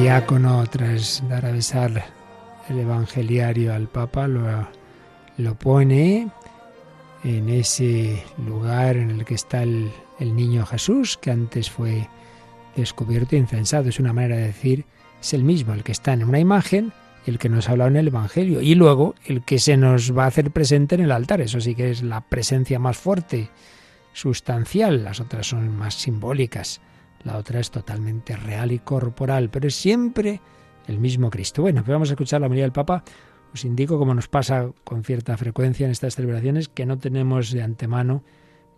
[0.04, 2.04] Diácono, tras dar a besar
[2.68, 4.68] el evangeliario al Papa, lo,
[5.38, 6.28] lo pone
[7.24, 9.90] en ese lugar en el que está el,
[10.20, 12.10] el niño Jesús, que antes fue
[12.76, 13.88] descubierto e incensado.
[13.88, 14.84] Es una manera de decir,
[15.22, 16.92] es el mismo, el que está en una imagen
[17.26, 18.60] el que nos ha hablado en el Evangelio.
[18.60, 21.40] Y luego el que se nos va a hacer presente en el altar.
[21.40, 23.52] Eso sí que es la presencia más fuerte,
[24.12, 25.06] sustancial.
[25.06, 26.82] Las otras son más simbólicas.
[27.24, 30.42] La otra es totalmente real y corporal, pero es siempre
[30.88, 31.62] el mismo Cristo.
[31.62, 33.04] Bueno, pues vamos a escuchar la María del Papa.
[33.54, 37.62] Os indico, como nos pasa con cierta frecuencia en estas celebraciones, que no tenemos de
[37.62, 38.24] antemano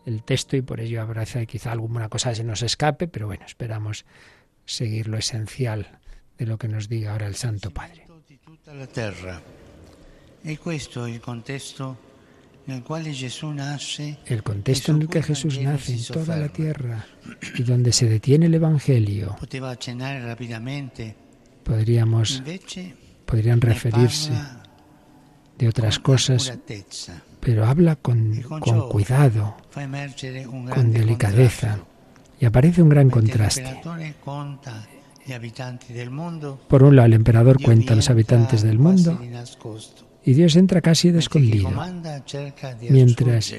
[0.06, 4.06] el texto y por ello habrá quizá alguna cosa se nos escape, pero bueno, esperamos
[4.66, 6.00] seguir lo esencial
[6.38, 8.06] de lo que nos diga ahora el Santo Padre.
[8.68, 9.42] la terra.
[10.44, 10.58] E
[12.68, 17.06] El contexto en el que Jesús nace en toda la tierra
[17.58, 21.16] y donde se detiene el Evangelio, rapidamente,
[21.64, 22.42] podríamos,
[23.26, 24.32] podrían referirse
[25.58, 26.58] de otras cosas,
[27.40, 29.56] pero habla con, con cuidado,
[30.74, 31.80] con delicadeza,
[32.40, 33.80] y aparece un gran contraste.
[36.68, 39.20] Por un lado, el emperador cuenta a los habitantes del mundo
[40.26, 41.70] y Dios entra casi de escondido.
[42.90, 43.54] Mientras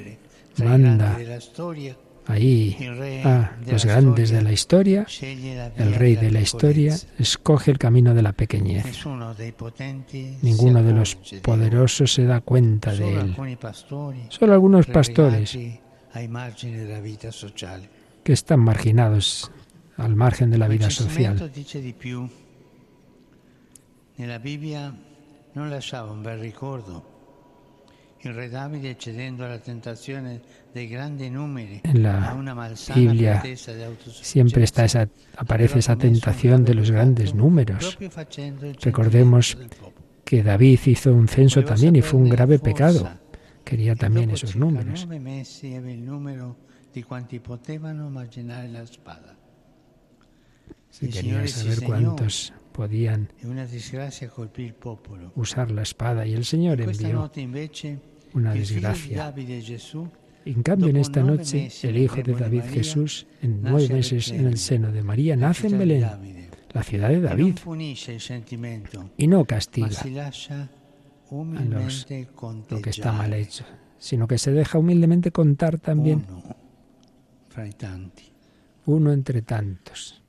[0.58, 1.16] manda
[2.28, 2.76] Ahí,
[3.24, 8.14] a los grandes de la historia, la el rey de la historia escoge el camino
[8.14, 8.84] de la pequeñez.
[10.42, 13.36] Ninguno de los poderosos se da cuenta de él.
[14.28, 15.56] Solo algunos pastores
[18.24, 19.52] que están marginados
[19.96, 21.52] al margen de la vida social.
[21.54, 22.28] dice di più.
[25.56, 27.02] Non lasciava un bel ricordo.
[28.20, 28.36] En
[32.02, 32.34] la
[32.94, 33.42] Biblia
[34.04, 37.96] Siempre está esa, aparece esa tentación de los grandes números.
[38.82, 39.56] Recordemos
[40.24, 43.08] que David hizo un censo también y fue un grave pecado.
[43.64, 45.08] Quería también esos números.
[51.02, 53.28] Il quería saber cuántos podían
[55.34, 56.26] usar la espada.
[56.26, 57.30] Y el Señor envió
[58.34, 59.34] una desgracia.
[60.44, 64.58] En cambio, en esta noche, el hijo de David Jesús, en nueve meses en el
[64.58, 66.06] seno de María, nace en Belén,
[66.72, 67.56] la ciudad de David,
[69.16, 72.06] y no castiga a los,
[72.70, 73.64] lo que está mal hecho,
[73.98, 76.24] sino que se deja humildemente contar también
[78.84, 80.22] uno entre tantos.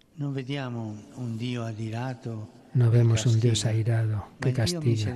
[2.73, 5.15] No vemos un Dios airado que castiga,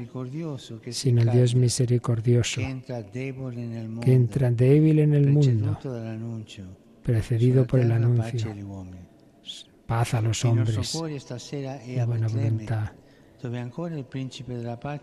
[0.92, 5.80] sino el Dios misericordioso que entra débil en el mundo,
[7.04, 8.54] precedido por el anuncio,
[9.88, 10.94] paz a los hombres.
[10.94, 12.92] de a buena voluntad.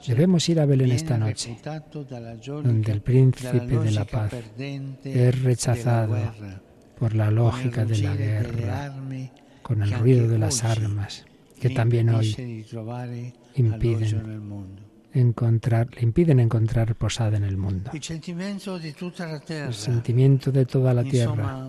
[0.07, 1.59] Debemos ir a Belén esta noche,
[2.63, 4.33] donde el príncipe de la paz
[5.05, 6.17] es rechazado
[6.97, 8.95] por la lógica de la guerra,
[9.69, 11.27] con el ruido de las armas,
[11.61, 12.65] que también hoy
[13.55, 14.73] impiden.
[15.13, 17.91] encontrar, le impiden encontrar posada en el mundo.
[17.93, 18.03] El
[19.75, 21.69] sentimiento de toda la tierra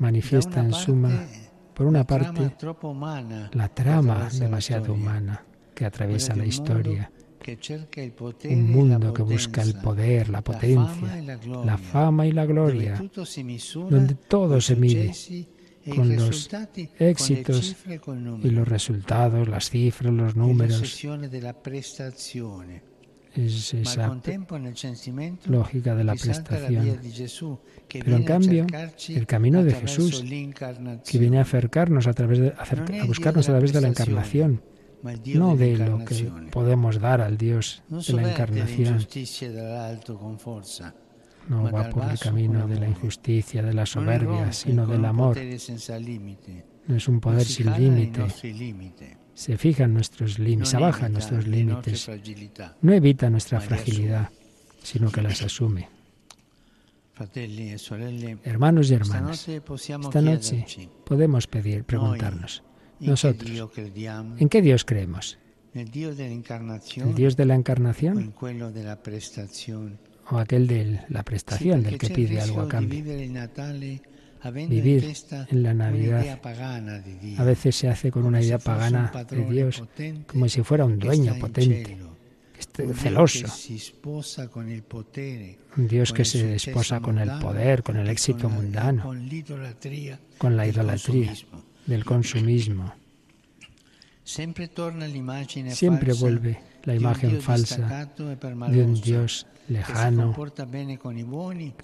[0.00, 1.24] manifiesta en suma,
[1.72, 2.56] por una parte,
[3.52, 7.12] la trama demasiado humana que atraviesa la historia,
[8.42, 13.00] un mundo que busca el poder, la potencia, la fama y la gloria,
[13.88, 15.14] donde todo se mide
[15.94, 16.48] con los
[16.98, 17.76] éxitos
[18.42, 21.04] y los resultados, las cifras, los números,
[23.34, 24.20] es esa
[25.46, 27.00] lógica de la prestación.
[27.88, 28.66] Pero en cambio,
[29.08, 30.24] el camino de Jesús,
[31.08, 34.62] que viene a acercarnos a través de, a buscarnos a través de la encarnación.
[35.34, 39.06] no de lo que podemos dar al Dios de la encarnación,
[41.48, 45.36] no va por el camino de la injusticia, de la soberbia, sino del amor.
[46.86, 49.16] No es un poder si sin límite.
[49.34, 52.10] Se fija en nuestros límites, se non baja en imita nuestros límites.
[52.82, 54.28] No evita nuestra fragilidad,
[54.82, 55.88] sino que las asume.
[57.34, 60.64] E Hermanos y hermanas, esta noche
[61.04, 62.62] podemos pedir, preguntarnos,
[62.98, 63.50] nosotros,
[64.38, 65.38] ¿en qué Dios creemos?
[65.74, 70.09] ¿El Dios de la encarnación in quello della prestazione.
[70.30, 73.02] O aquel de la prestación, del que pide algo a cambio?
[74.68, 75.12] Vivir
[75.50, 76.40] en la Navidad
[77.36, 79.82] A veces se hace con una idea pagana de Dios,
[80.26, 81.98] como si fuera un dueño potente,
[82.94, 83.46] celoso,
[85.76, 89.02] un Dios que se desposa con el poder, con el éxito mundano,
[90.38, 91.34] con la idolatría,
[91.86, 92.94] del consumismo.
[94.24, 94.70] Siempre
[96.14, 100.34] vuelve la imagen falsa de un Dios lejano,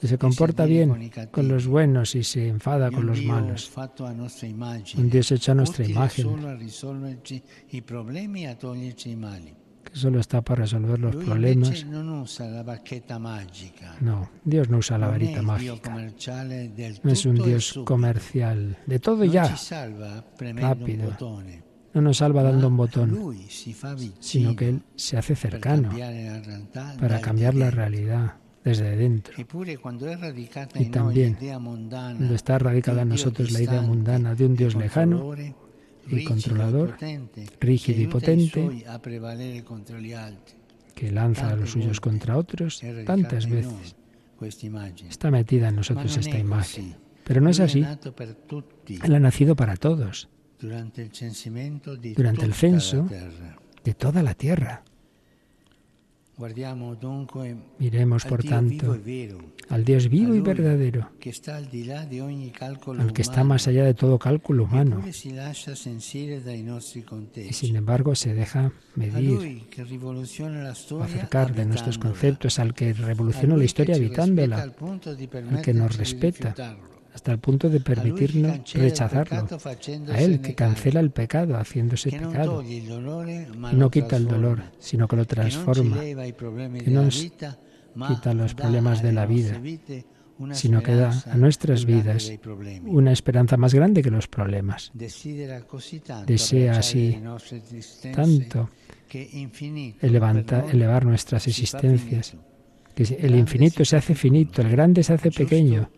[0.01, 3.73] que se comporta bien con los buenos y se enfada con los malos.
[4.97, 6.27] Un Dios hecho a nuestra imagen,
[9.85, 11.87] que solo está para resolver los problemas.
[14.01, 15.75] No, Dios no usa la varita mágica.
[17.05, 18.77] No es un e Dios comercial.
[18.87, 19.55] De todo ya.
[20.57, 21.17] rápido.
[21.97, 23.39] No nos salva dando un botón,
[24.21, 25.89] sino que Él se hace cercano
[27.01, 29.33] para cambiar la realidad desde dentro.
[29.39, 35.35] Y también, Cuando está radicada en nosotros la idea mundana de un Dios lejano
[36.07, 36.99] y controlador,
[37.61, 38.85] rígido y potente,
[40.95, 43.97] que lanza a los suyos contra otros tantas veces.
[44.61, 45.09] immagine.
[45.09, 46.95] Está metida en nosotros esta imagen.
[47.25, 47.87] Pero no es así.
[49.03, 50.29] Él ha nacido para todos,
[50.61, 53.09] durante la censo,
[53.85, 54.83] de toda la tierra.
[57.79, 59.39] Miremos, por tanto, e
[59.71, 61.09] al Dios vivo y verdadero,
[62.99, 65.13] al que está más allá de todo cálculo humano, y
[67.53, 69.67] sin embargo se deja medir
[71.03, 76.55] acercar de nuestros conceptos al que revoluciona lui la historia habitándola, al que nos respeta.
[77.17, 79.49] Hasta el punto de permitirnos rechazarlo,
[80.13, 82.83] a Él que cancela el pecado haciéndose pecado, y
[83.73, 87.33] no quita el dolor, sino que lo transforma, que nos
[88.07, 89.59] quita los problemas de la vida,
[90.53, 92.31] sino que da a nuestras vidas
[92.85, 94.93] una esperanza más grande que los problemas.
[96.27, 97.19] Desea así
[98.15, 98.69] Tanto
[100.03, 102.37] elevanta- elevar nuestras existencias,
[102.95, 105.89] que el infinito se hace finito, el grande se hace pequeño,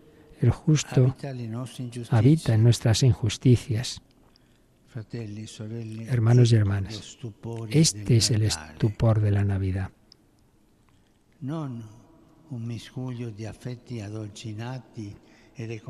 [0.41, 1.17] el justo
[2.11, 4.01] Habita en nuestras injusticias.
[6.09, 7.19] Hermanos y hermanas,
[7.71, 8.73] Este es el Natale.
[8.73, 9.91] estupor de la Navidad.
[14.03, 15.17] Addolcinati
[15.57, 15.81] e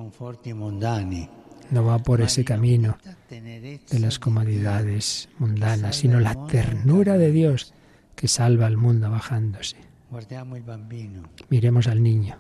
[1.70, 2.98] No va por ese camino
[3.30, 7.32] de las di comodidades mundanas, sino la ternura de.
[7.32, 7.74] Dios
[8.14, 9.87] que salva al mundo bajándose.
[11.50, 12.38] Miremos al niño,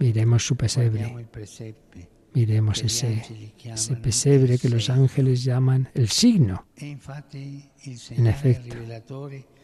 [0.00, 1.14] miremos su pesebre,
[2.34, 3.22] miremos ese,
[3.64, 6.66] ese pesebre que los ángeles llaman el signo.
[6.76, 6.96] E
[8.10, 8.76] En efecto,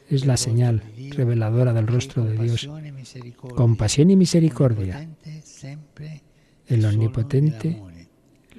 [0.09, 2.65] es la señal reveladora del rostro de Dios.
[2.65, 5.09] e misericordia, Compasión y misericordia.
[5.43, 6.23] sempre
[6.67, 7.83] El e solo omnipotente.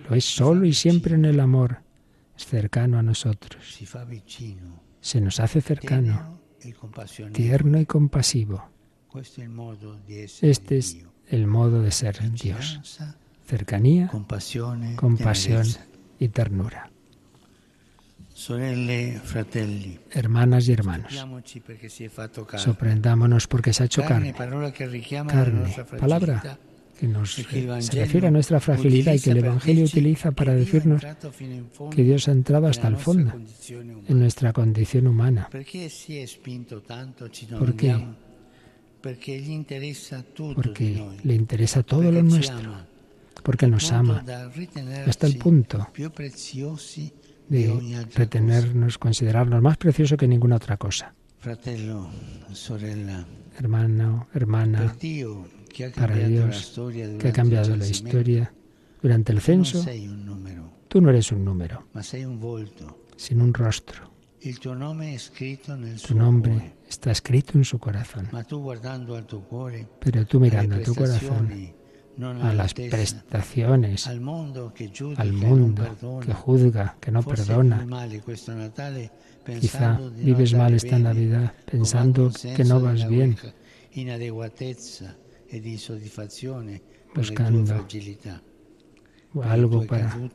[0.09, 1.81] Lo es solo y siempre en el amor.
[2.37, 3.79] Es cercano a nosotros.
[5.01, 6.36] Se nos hace cercano, e.
[7.33, 8.69] tierno y compasivo.
[10.41, 10.97] Este es
[11.29, 12.79] el modo de ser Dios.
[13.45, 14.07] Cercanía,
[14.97, 15.85] compasión tenerezza.
[16.19, 16.91] y ternura.
[20.11, 21.13] Hermanas y hermanos,
[22.57, 25.75] sorprendámonos porque se ha hecho Carne, carne.
[25.99, 26.59] palabra.
[26.99, 30.53] Que nos e il se refiere a nuestra fragilidad y que el Evangelio utiliza para
[30.53, 31.01] decirnos
[31.91, 33.33] que Dios ha entrado hasta el fondo
[34.07, 35.49] en nuestra condición humana.
[37.59, 37.95] ¿Por qué?
[39.01, 39.39] Porque
[41.23, 42.71] le interesa todo lo nuestro,
[43.43, 44.25] porque nos ama,
[45.05, 45.87] hasta el punto
[47.49, 51.13] de retenernos, considerarnos más precioso que ninguna otra cosa.
[53.59, 54.95] Hermano, hermana,
[55.85, 56.79] Ha para Dios
[57.19, 58.53] que ha cambiado la historia
[59.01, 59.85] durante el censo,
[60.87, 61.87] tú no eres un número,
[63.15, 64.11] sino un rostro.
[66.07, 68.29] Tu nombre está escrito en su corazón.
[69.99, 71.73] Pero tú mirando a tu corazón,
[72.41, 77.85] a las prestaciones, al mundo que que juzga, que no perdona.
[79.59, 83.37] Quizá vives mal esta Navidad pensando que no vas bien,
[85.49, 85.79] e di
[87.13, 88.17] Buscando per i
[89.41, 90.29] algo para,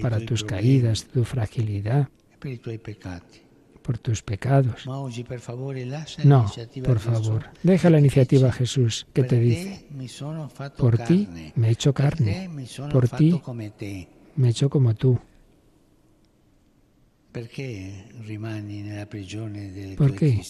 [0.00, 2.08] para tus caídas, tu fragilidad,
[2.38, 3.44] per i tuoi peccati.
[3.84, 4.86] por tus pecados.
[4.86, 5.10] No,
[6.84, 9.86] por favor, deja la iniciativa a Jesús que te dice,
[10.78, 12.48] por ti me he hecho carne,
[12.90, 13.40] por ti
[14.36, 15.18] me he hecho como tú.
[17.30, 17.48] ¿Por
[20.16, 20.40] qué?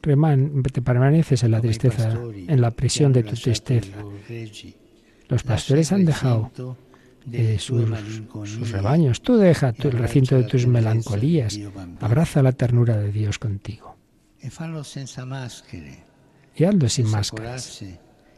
[0.00, 2.18] Te permaneces en la tristeza,
[2.48, 3.96] en la prisión de tu tristeza.
[5.28, 6.50] Los pastores han dejado
[7.32, 9.20] eh, sus, rebaños.
[9.20, 11.58] Tú deja tu- el recinto de tus melancolías.
[12.00, 13.96] Abraza la ternura de Dios contigo.
[14.40, 14.50] e
[16.56, 17.82] Y hazlo sin máscaras.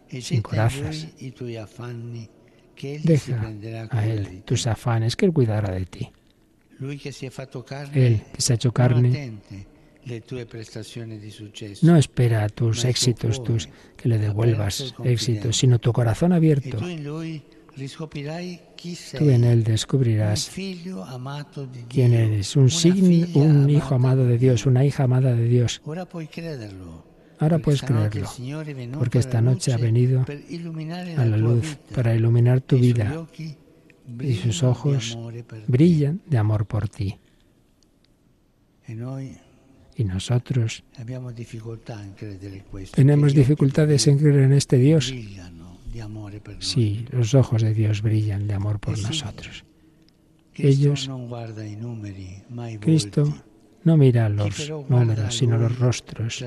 [0.08, 1.08] e sin corazas.
[3.04, 3.52] Deja
[3.90, 6.11] a Él tus afanes, que Él cuidará de ti.
[6.80, 9.38] Él que se ha hecho carne
[11.82, 16.78] no espera tus éxitos, tus que le devuelvas éxitos, sino tu corazón abierto.
[19.18, 20.51] Tú en Él descubrirás
[21.88, 25.44] quién eres, un, una sign- figlia un hijo amado de Dios, una hija amada de
[25.48, 25.80] Dios.
[27.38, 28.28] Ahora puedes creerlo,
[28.98, 30.26] porque esta noche ha venido
[31.16, 33.26] a la luz para iluminar tu vida
[34.20, 35.16] y sus ojos
[35.68, 37.16] brillan de amor por ti.
[40.01, 40.82] Y nosotros
[42.94, 45.12] tenemos dificultades di en creer en este Dio Dios.
[45.12, 45.76] noi.
[46.61, 49.64] Sí, los ojos de Dios brillan de amor por Eh nosotros.
[50.55, 51.07] Ellos-
[52.80, 53.42] Cristo
[53.84, 56.40] no mira los números, sino los rostros.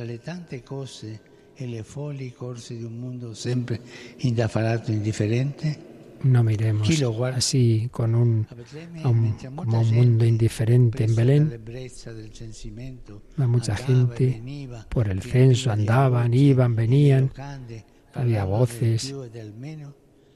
[1.55, 3.79] E le folli corse di un mondo sempre
[4.21, 5.77] indaffarato e indifferente,
[6.23, 6.89] No miremos
[7.35, 9.03] así con un, a
[9.55, 11.61] como un mundo indiferente en Belén.
[13.37, 14.41] A mucha gente
[14.89, 17.31] por el censo andaban, iban, venían,
[18.13, 19.13] había voces,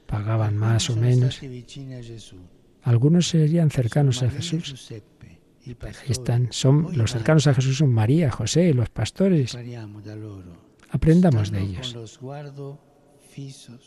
[0.06, 1.40] pagaban más o menos.
[2.82, 4.92] Algunos serían cercanos a Jesús.
[6.06, 9.56] Están, son los cercanos a Jesús son María, José, los pastores.
[10.90, 11.96] Aprendamos de ellos.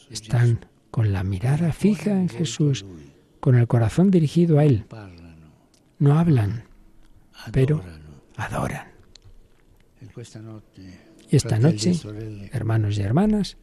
[0.09, 0.59] Están.
[0.91, 2.85] Con la mirada fija en Jesús,
[3.39, 4.85] con el corazón dirigido a Él.
[5.97, 6.65] No hablan,
[7.51, 7.81] pero
[8.35, 8.87] adoran.
[11.29, 11.93] Y esta e noche,
[12.51, 13.57] hermanos y hermanas,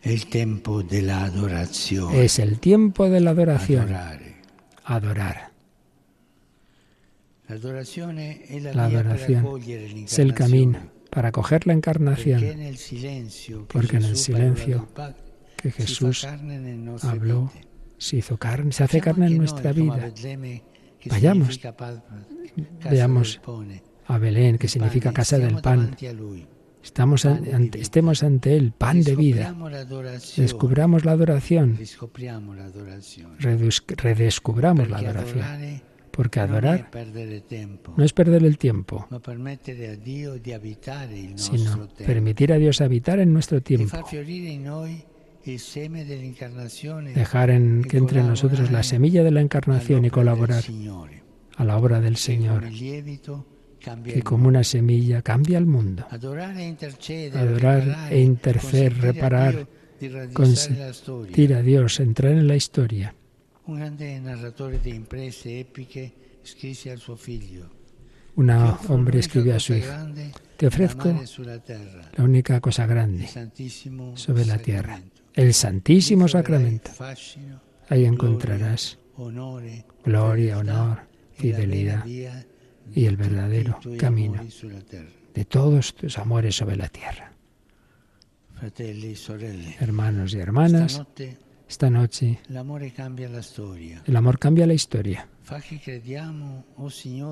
[0.00, 2.24] è il tempo dell'adorazione.
[2.24, 3.88] es el tiempo de la adoración.
[4.84, 5.50] Adorar.
[7.48, 7.56] La,
[8.74, 12.40] La adoración es el camino para coger la encarnación
[13.68, 14.88] Porque en el silencio
[15.56, 16.26] que Jesús
[17.08, 17.52] habló,
[17.98, 20.12] se hizo carne, se hace carne en nuestra vida.
[21.10, 21.60] Vayamos,
[22.90, 23.40] veamos
[24.06, 25.96] A Belén, que significa casa del pan.
[26.82, 29.54] Estamos ante- estemos ante Él, pan de vida.
[30.42, 31.78] Descubramos la adoración,
[33.96, 35.38] redescubramos la adoración.
[36.14, 36.90] Porque adorar
[37.96, 39.08] no es perder el tiempo,
[41.34, 43.98] sino permitir a Dios habitar en nuestro e tiempo.
[47.14, 50.64] Dejar en, e que entre nosotros la semilla de la encarnación y colaborar
[51.56, 52.64] a la obra del Señor,
[54.04, 56.06] que como una semilla cambia el mundo.
[56.10, 56.64] E Adorar e
[58.22, 61.26] interceder, a reparar, Dio di raddrizzare la storia.
[61.26, 63.14] Sentir a Dios, entrar en la historia.
[63.66, 66.12] Un grande narratore di imprese epiche
[66.42, 67.70] scrisse al suo figlio.
[68.34, 69.92] Un "Ti offro hombre escribió a su hijo,
[70.56, 73.26] te ofrezco la única cosa grande
[74.14, 75.00] sobre la tierra,
[75.32, 76.90] el Santísimo Sacramento.
[77.88, 84.42] Ahí encontrarás onore, gloria, honor, fidelidad y el verdadero camino
[85.32, 87.32] de todos tus amores sobre la tierra.
[89.80, 91.02] Hermanos y hermanas,
[91.68, 92.40] esta noche.
[92.94, 93.42] Cambia la
[94.06, 95.28] el amor cambia la historia.
[96.76, 96.88] Oh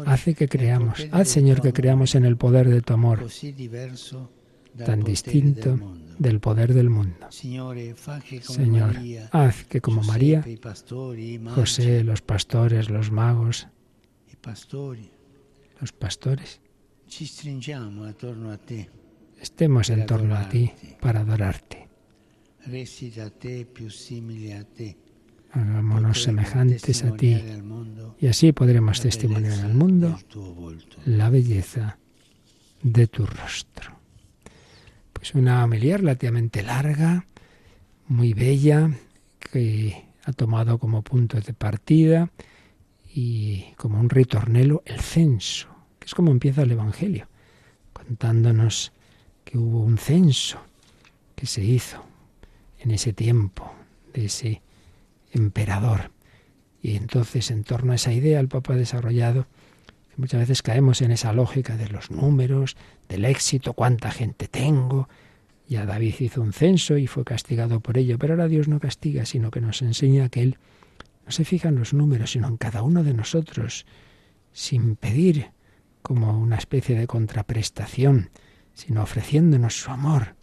[0.06, 3.26] Hace que creamos, haz Señor que creamos en el poder de tu amor,
[4.84, 5.78] tan distinto
[6.18, 7.26] del poder del mundo.
[7.30, 7.76] Señor,
[9.30, 10.44] haz que como María,
[11.54, 13.68] José, los pastores, los magos,
[15.80, 16.60] los pastores,
[19.40, 21.81] estemos en torno a ti para adorarte.
[25.50, 27.36] Hagámonos semejantes a ti
[28.18, 30.18] y así podremos testimoniar al mundo
[31.04, 31.98] la belleza
[32.82, 33.98] de tu rostro.
[35.12, 37.26] Pues una homilía relativamente larga
[38.08, 38.90] muy bella
[39.38, 42.30] que ha tomado como punto de partida
[43.14, 47.28] y como un ritornelo el censo, que es como empieza el Evangelio,
[47.92, 48.92] contándonos
[49.44, 50.60] que hubo un censo
[51.34, 52.11] que se hizo
[52.82, 53.72] en ese tiempo
[54.12, 54.62] de ese
[55.32, 56.10] emperador.
[56.82, 59.46] Y entonces, en torno a esa idea, el Papa ha desarrollado
[60.10, 62.76] que muchas veces caemos en esa lógica de los números,
[63.08, 65.08] del éxito, cuánta gente tengo.
[65.68, 69.24] Ya David hizo un censo y fue castigado por ello, pero ahora Dios no castiga,
[69.24, 70.58] sino que nos enseña que Él
[71.24, 73.86] no se fija en los números, sino en cada uno de nosotros,
[74.52, 75.50] sin pedir
[76.02, 78.30] como una especie de contraprestación,
[78.74, 80.34] sino ofreciéndonos su amor,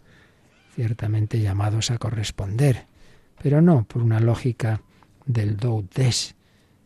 [0.80, 2.86] ciertamente llamados a corresponder,
[3.42, 4.80] pero no por una lógica
[5.26, 6.36] del do des,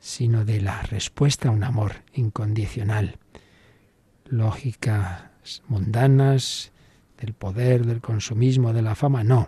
[0.01, 3.19] sino de la respuesta a un amor incondicional.
[4.25, 5.31] Lógicas
[5.69, 6.73] mundanas
[7.21, 9.47] del poder, del consumismo, de la fama, no.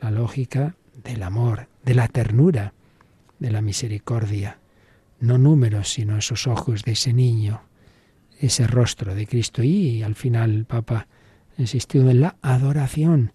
[0.00, 2.72] La lógica del amor, de la ternura,
[3.38, 4.58] de la misericordia.
[5.20, 7.62] No números, sino esos ojos de ese niño,
[8.40, 9.62] ese rostro de Cristo.
[9.62, 11.06] Y al final Papa
[11.56, 13.32] ha insistido en la adoración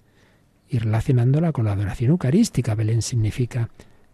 [0.70, 2.76] y relacionándola con la adoración eucarística.
[2.76, 3.70] Belén significa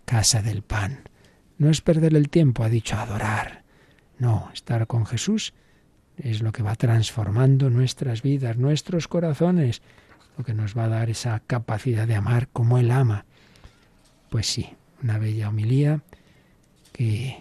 [0.06, 1.10] casa del pan.
[1.58, 3.64] No es perder el tiempo, ha dicho adorar.
[4.18, 5.54] No, estar con Jesús
[6.18, 9.82] es lo que va transformando nuestras vidas, nuestros corazones,
[10.38, 13.26] lo que nos va a dar esa capacidad de amar como Él ama.
[14.30, 14.70] Pues sí,
[15.02, 16.02] una bella homilía
[16.92, 17.38] que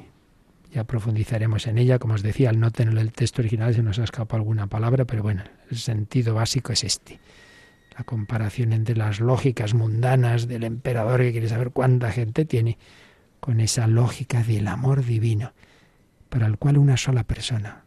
[0.72, 1.98] ya profundizaremos en ella.
[1.98, 5.04] Como os decía, al no tener el texto original se nos ha escapado alguna palabra,
[5.04, 7.20] pero bueno, el sentido básico es este.
[8.04, 12.78] Comparación entre las lógicas mundanas del emperador que quiere saber cuánta gente tiene
[13.40, 15.52] con esa lógica del amor divino,
[16.28, 17.84] para el cual una sola persona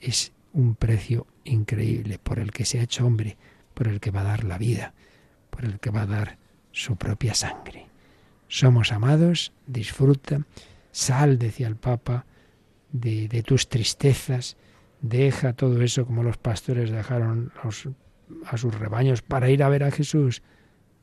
[0.00, 3.36] es un precio increíble, por el que se ha hecho hombre,
[3.74, 4.94] por el que va a dar la vida,
[5.50, 6.38] por el que va a dar
[6.72, 7.86] su propia sangre.
[8.48, 10.40] Somos amados, disfruta,
[10.90, 12.26] sal, decía el Papa,
[12.92, 14.56] de, tus tristezas,
[15.00, 17.52] deja todo eso como los pastores dejaron
[18.46, 20.42] a sus rebaños para ir a ver a Jesús,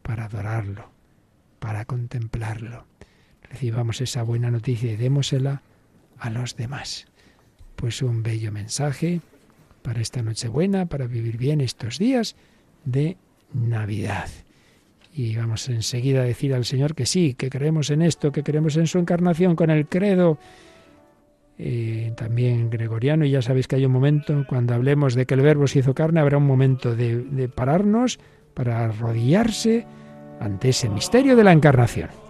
[0.01, 0.89] para adorarlo,
[1.59, 2.85] para contemplarlo.
[3.49, 5.61] Recibamos esa buena noticia y démosela
[6.17, 7.07] a los demás.
[7.75, 9.21] Pues un bello mensaje
[9.81, 12.35] para esta Nochebuena, para vivir bien estos días
[12.85, 13.17] de
[13.53, 14.29] Navidad.
[15.13, 18.75] Y vamos enseguida a decir al Señor que sí, que creemos en esto, que creemos
[18.77, 20.37] en su encarnación con el credo.
[21.57, 25.41] Eh, también gregoriano, y ya sabéis que hay un momento, cuando hablemos de que el
[25.41, 28.19] verbo se hizo carne, habrá un momento de, de pararnos
[28.53, 29.85] para arrodillarse
[30.39, 32.24] ante ese misterio de la encarnación.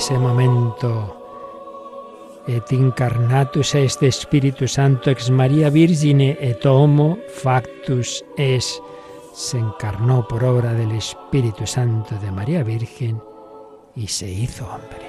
[0.00, 1.14] Ese momento
[2.46, 8.80] et incarnatus est Espíritu Santo ex María Virgine et homo factus es
[9.34, 13.20] se encarnó por obra del Espíritu Santo de María Virgen
[13.94, 14.99] y se hizo hombre.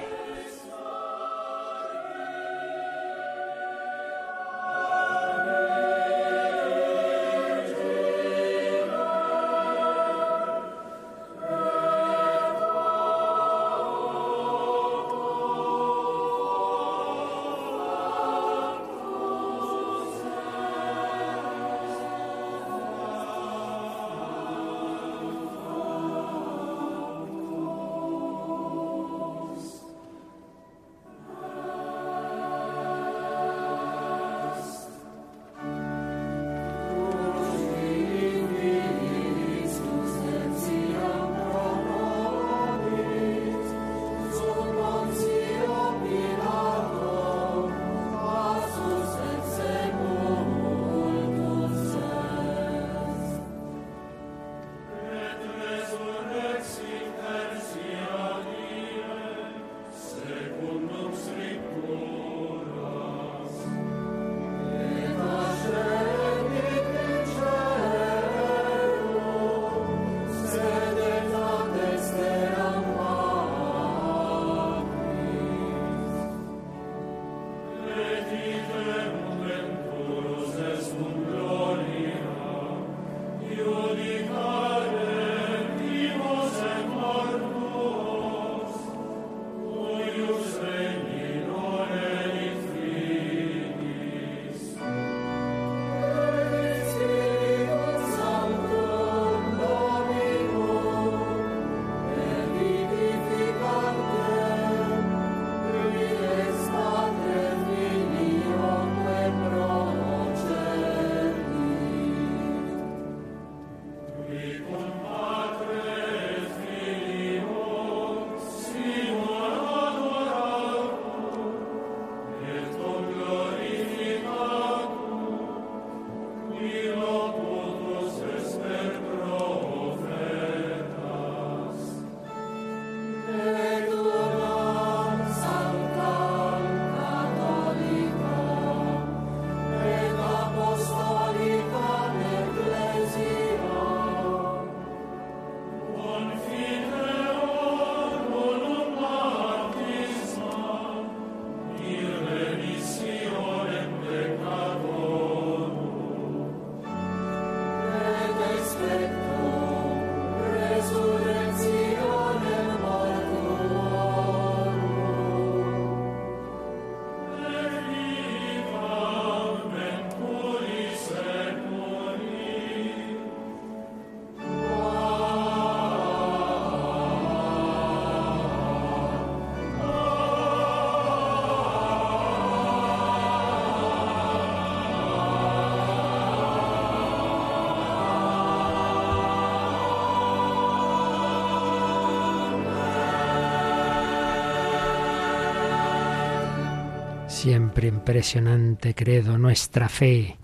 [197.42, 200.36] Siempre impresionante credo, nuestra fe,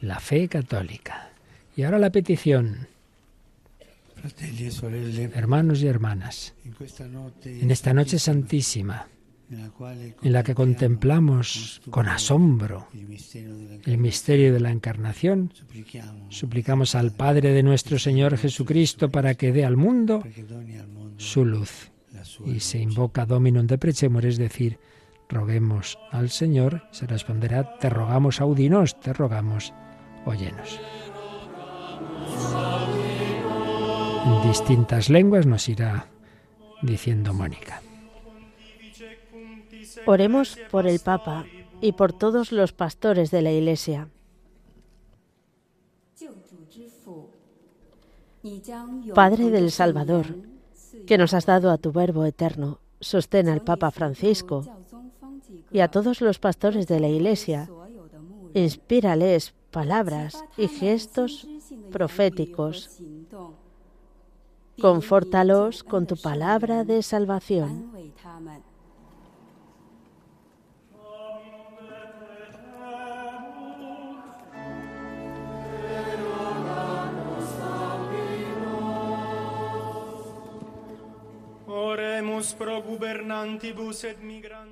[0.00, 1.30] la fe católica.
[1.76, 2.88] Y ahora la petición.
[5.34, 6.54] Hermanos y hermanas,
[7.44, 9.08] en esta noche santísima,
[9.50, 12.88] en la que contemplamos con asombro
[13.84, 15.52] el misterio de la encarnación,
[16.30, 20.24] suplicamos al Padre de nuestro Señor Jesucristo para que dé al mundo
[21.18, 21.90] su luz.
[22.46, 24.78] Y se invoca Dominum de Precemur, es decir,
[25.28, 29.72] roguemos al Señor, se responderá, te rogamos audinos, te rogamos,
[30.24, 30.80] óyenos.
[34.26, 36.06] En distintas lenguas nos irá
[36.82, 37.82] diciendo Mónica.
[40.06, 41.44] Oremos por el Papa
[41.80, 44.08] y por todos los pastores de la Iglesia.
[49.14, 50.26] Padre del Salvador,
[51.06, 54.64] que nos has dado a tu Verbo eterno, sostén al Papa Francisco
[55.70, 57.68] y a todos los pastores de la Iglesia.
[58.54, 61.46] Inspírales palabras y gestos
[61.90, 63.00] proféticos.
[64.80, 67.90] Confórtalos con tu palabra de salvación.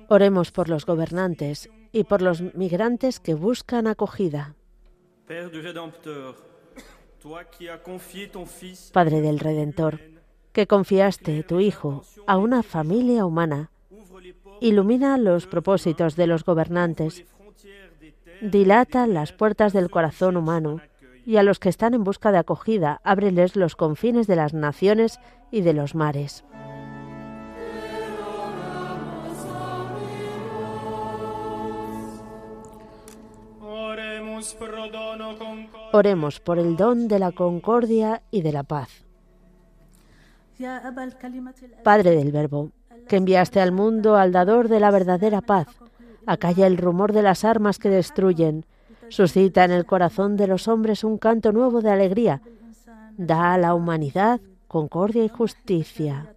[0.07, 4.55] Oremos por los gobernantes y por los migrantes que buscan acogida.
[8.93, 9.99] Padre del Redentor,
[10.53, 13.71] que confiaste tu Hijo a una familia humana,
[14.61, 17.25] ilumina los propósitos de los gobernantes,
[18.41, 20.81] dilata las puertas del corazón humano
[21.25, 25.19] y a los que están en busca de acogida, ábreles los confines de las naciones
[25.51, 26.45] y de los mares.
[35.93, 38.89] Oremos por el don de la concordia y de la paz.
[41.83, 42.71] Padre del Verbo,
[43.07, 45.67] que enviaste al mundo al dador de la verdadera paz,
[46.25, 48.65] acalla el rumor de las armas que destruyen,
[49.09, 52.41] suscita en el corazón de los hombres un canto nuevo de alegría,
[53.17, 56.33] da a la humanidad concordia y justicia.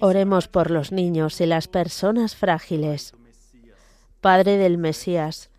[0.00, 3.12] Oremos por los niños y las personas frágiles.
[4.20, 5.50] Padre del Mesías,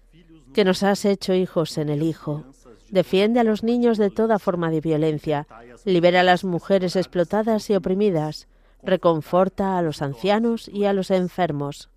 [0.53, 2.45] que nos has hecho hijos en el Hijo,
[2.89, 5.47] defiende a los niños de toda forma de violencia,
[5.85, 8.47] libera a las mujeres explotadas y oprimidas,
[8.83, 11.89] reconforta a los ancianos y a los enfermos.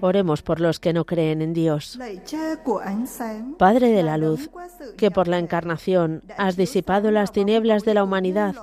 [0.00, 1.98] Oremos por los que no creen en Dios.
[3.58, 4.50] Padre de la luz,
[4.96, 8.54] que por la encarnación has disipado las tinieblas de la humanidad,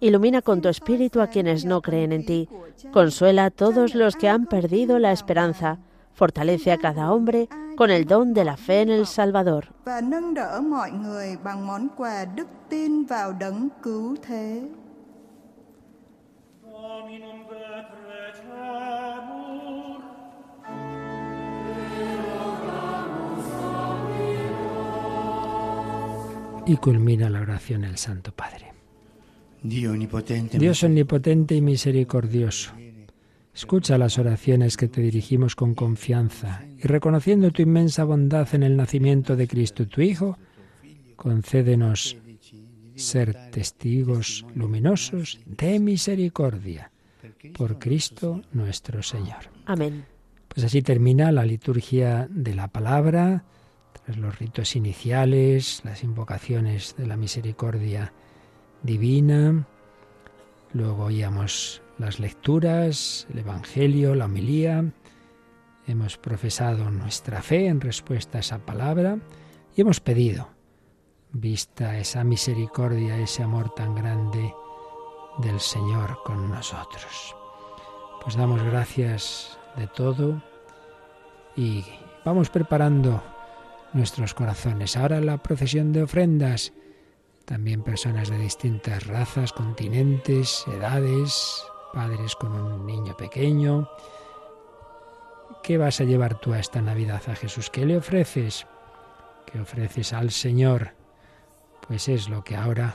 [0.00, 2.48] ilumina con tu espíritu a quienes no creen en ti.
[2.92, 5.78] Consuela a todos los que han perdido la esperanza.
[6.12, 9.68] Fortalece a cada hombre con el don de la fe en el Salvador.
[26.66, 28.72] Y culmina la oración el Santo Padre.
[29.62, 32.72] Dios omnipotente y misericordioso,
[33.54, 38.76] escucha las oraciones que te dirigimos con confianza y reconociendo tu inmensa bondad en el
[38.76, 40.38] nacimiento de Cristo tu Hijo,
[41.16, 42.16] concédenos
[42.96, 46.90] ser testigos luminosos de misericordia
[47.56, 49.50] por Cristo nuestro Señor.
[49.66, 50.04] Amén.
[50.48, 53.44] Pues así termina la liturgia de la palabra,
[54.06, 58.12] tras los ritos iniciales, las invocaciones de la misericordia
[58.82, 59.66] divina.
[60.72, 64.84] Luego oíamos las lecturas, el Evangelio, la homilía.
[65.88, 69.18] Hemos profesado nuestra fe en respuesta a esa palabra
[69.74, 70.50] y hemos pedido,
[71.32, 74.54] vista esa misericordia, ese amor tan grande,
[75.38, 77.34] del Señor con nosotros.
[78.22, 80.40] Pues damos gracias de todo
[81.56, 81.84] y
[82.24, 83.35] vamos preparando
[83.92, 84.96] nuestros corazones.
[84.96, 86.72] Ahora la procesión de ofrendas,
[87.44, 93.88] también personas de distintas razas, continentes, edades, padres con un niño pequeño,
[95.66, 97.70] ¿Qué vas a llevar tú a esta Navidad a Jesús?
[97.70, 98.68] ¿Qué le ofreces?
[99.46, 100.92] ¿Qué ofreces al Señor?
[101.88, 102.94] Pues es lo que ahora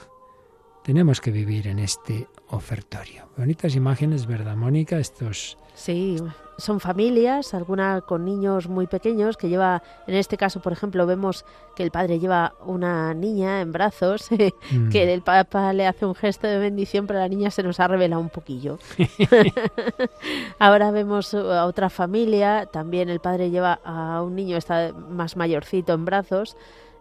[0.82, 3.30] tenemos que vivir en este ofertorio.
[3.36, 5.00] Bonitas imágenes, ¿verdad, Mónica?
[5.00, 6.16] Estos Sí,
[6.58, 11.46] son familias, alguna con niños muy pequeños, que lleva, en este caso, por ejemplo, vemos
[11.76, 14.30] que el padre lleva una niña en brazos,
[14.72, 14.90] Mm.
[14.90, 17.88] que el papá le hace un gesto de bendición, pero la niña se nos ha
[17.88, 18.78] revelado un poquillo.
[20.60, 25.94] Ahora vemos a otra familia, también el padre lleva a un niño, está más mayorcito
[25.94, 26.56] en brazos,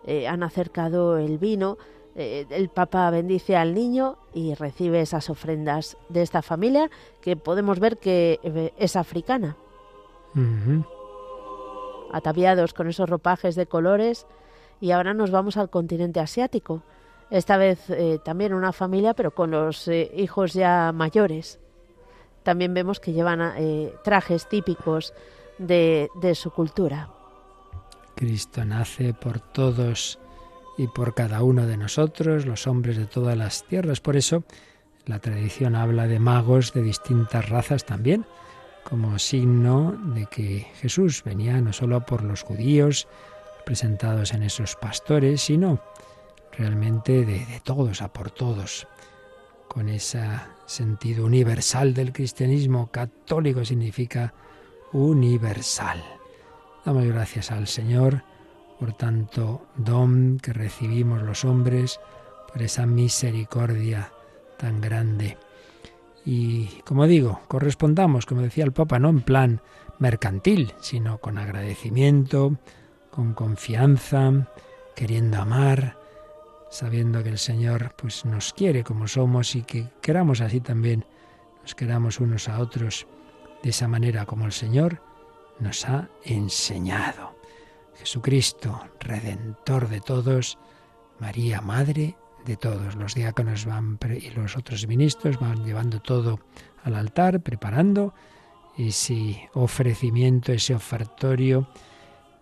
[0.06, 1.76] eh, han acercado el vino,
[2.16, 7.78] eh, el Papa bendice al niño y recibe esas ofrendas de esta familia que podemos
[7.78, 9.56] ver que eh, es africana,
[12.12, 14.26] ataviados con esos ropajes de colores
[14.80, 16.82] y ahora nos vamos al continente asiático.
[17.30, 21.60] Esta vez eh, también una familia pero con los eh, hijos ya mayores.
[22.42, 23.52] También vemos que llevan
[24.02, 25.12] trajes típicos
[25.58, 27.10] de, de su cultura.
[28.14, 30.18] Cristo nace por todos
[30.76, 34.00] y por cada uno de nosotros, los hombres de todas las tierras.
[34.00, 34.44] Por eso
[35.06, 38.26] la tradición habla de magos de distintas razas también,
[38.84, 43.08] como signo de que Jesús venía no solo por los judíos
[43.66, 45.82] presentados en esos pastores, sino
[46.56, 48.86] realmente de, de todos, a por todos,
[49.68, 50.22] con ese
[50.66, 52.90] sentido universal del cristianismo.
[52.90, 54.34] Católico significa
[54.92, 56.02] universal.
[56.84, 58.24] Damos gracias al Señor
[58.80, 62.00] por tanto don que recibimos los hombres,
[62.50, 64.10] por esa misericordia
[64.56, 65.36] tan grande.
[66.24, 69.60] Y como digo, correspondamos, como decía el Papa, no en plan
[69.98, 72.56] mercantil, sino con agradecimiento,
[73.10, 74.48] con confianza,
[74.96, 75.98] queriendo amar,
[76.70, 81.04] sabiendo que el Señor pues nos quiere como somos y que queramos así también,
[81.62, 83.06] nos queramos unos a otros
[83.62, 85.02] de esa manera como el Señor
[85.58, 87.39] nos ha enseñado.
[88.00, 90.58] Jesucristo, Redentor de todos,
[91.18, 92.16] María, Madre
[92.46, 92.96] de todos.
[92.96, 96.40] Los diáconos van y los otros ministros van llevando todo
[96.82, 98.14] al altar, preparando
[98.78, 101.68] ese ofrecimiento, ese ofertorio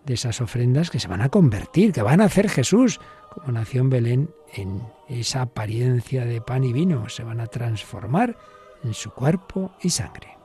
[0.05, 3.81] de esas ofrendas que se van a convertir, que van a hacer Jesús, como nació
[3.81, 8.37] en Belén, en esa apariencia de pan y vino, se van a transformar
[8.83, 10.38] en su cuerpo y sangre.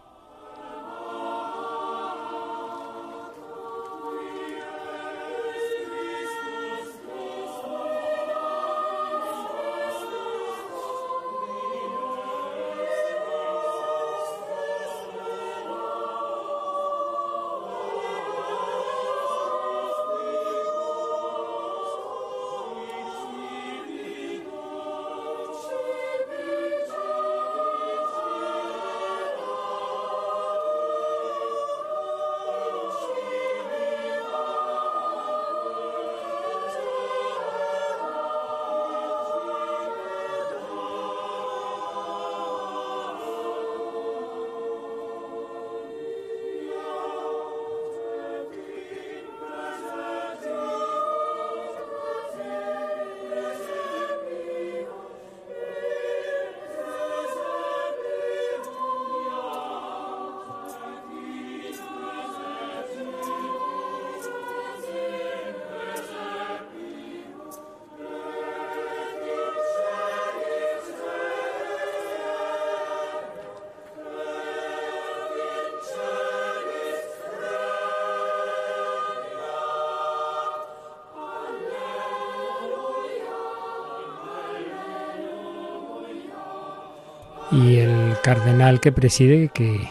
[88.34, 89.88] Cardenal que preside, que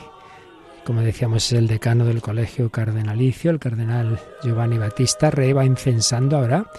[0.83, 6.35] como decíamos es el decano del colegio cardenalicio, el cardenal Giovanni Battista Re, va incensando
[6.35, 6.69] ahora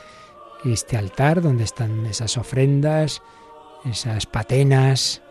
[0.67, 3.23] este altar donde están esas ofrendas,
[3.87, 5.23] esas patenas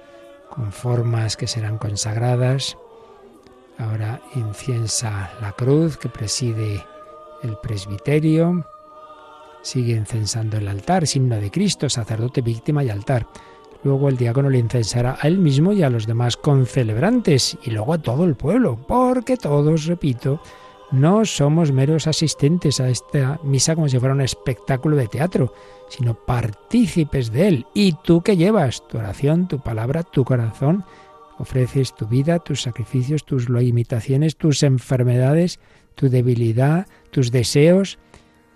[0.50, 2.78] con formas que serán consagradas.
[3.78, 6.84] Ahora inciensa la cruz que preside
[7.44, 8.66] el presbiterio.
[9.62, 13.28] Sigue incensando el altar, signo de Cristo, sacerdote, víctima y altar.
[13.84, 17.94] Luego el diácono le incensará a él mismo y a los demás concelebrantes y luego
[17.94, 20.42] a todo el pueblo, porque todos, repito,
[20.94, 25.54] no somos meros asistentes a esta misa como si fuera un espectáculo de teatro,
[25.90, 27.66] sino partícipes de él.
[27.74, 28.88] ¿Y tú qué llevas?
[28.88, 30.86] Tu oración, tu palabra, tu corazón.
[31.40, 35.60] Ofreces tu vida, tus sacrificios, tus limitaciones, tus enfermedades,
[35.96, 37.98] tu debilidad, tus deseos.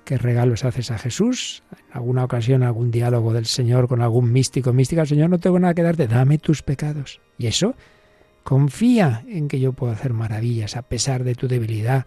[0.07, 1.63] ¿Qué regalos haces a Jesús?
[1.71, 5.73] En alguna ocasión, algún diálogo del Señor con algún místico, mística, Señor, no tengo nada
[5.73, 7.19] que darte, dame tus pecados.
[7.38, 7.75] Y eso,
[8.47, 12.05] Confía en que yo puedo hacer maravillas a pesar de tu debilidad.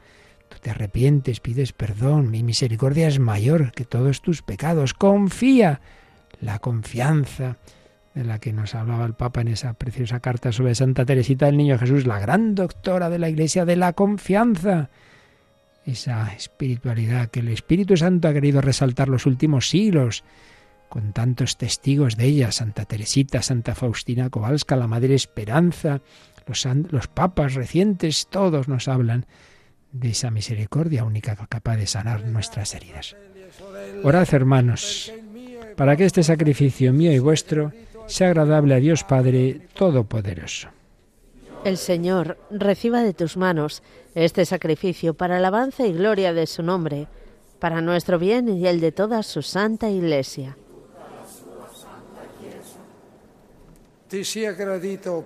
[0.48, 2.31] Tú te arrepientes, pides perdón.
[2.31, 4.94] Mi misericordia es mayor que todos tus pecados.
[4.94, 5.82] Confía.
[6.40, 7.59] La confianza
[8.14, 11.59] de la que nos hablaba el Papa en esa preciosa carta sobre Santa Teresita del
[11.59, 14.89] Niño Jesús, la gran doctora de la Iglesia de la confianza.
[15.86, 20.24] Esa espiritualidad que el Espíritu Santo ha querido resaltar los últimos siglos
[20.89, 26.02] con tantos testigos de ella, Santa Teresita, Santa Faustina Kowalska, la Madre Esperanza,
[26.90, 29.27] los, papas recientes, todos nos hablan
[29.93, 33.16] de esa misericordia única capaz de sanar nuestras heridas.
[34.02, 35.12] Orad, hermanos,
[35.77, 37.73] para que este sacrificio mío y vuestro
[38.07, 40.80] sea agradable a Dios Padre Todopoderoso.
[41.65, 43.82] El Señor reciba de tus manos
[44.15, 47.07] este sacrificio para alabanza y gloria de su nombre,
[47.59, 50.57] para nuestro bien y el de toda su santa Iglesia.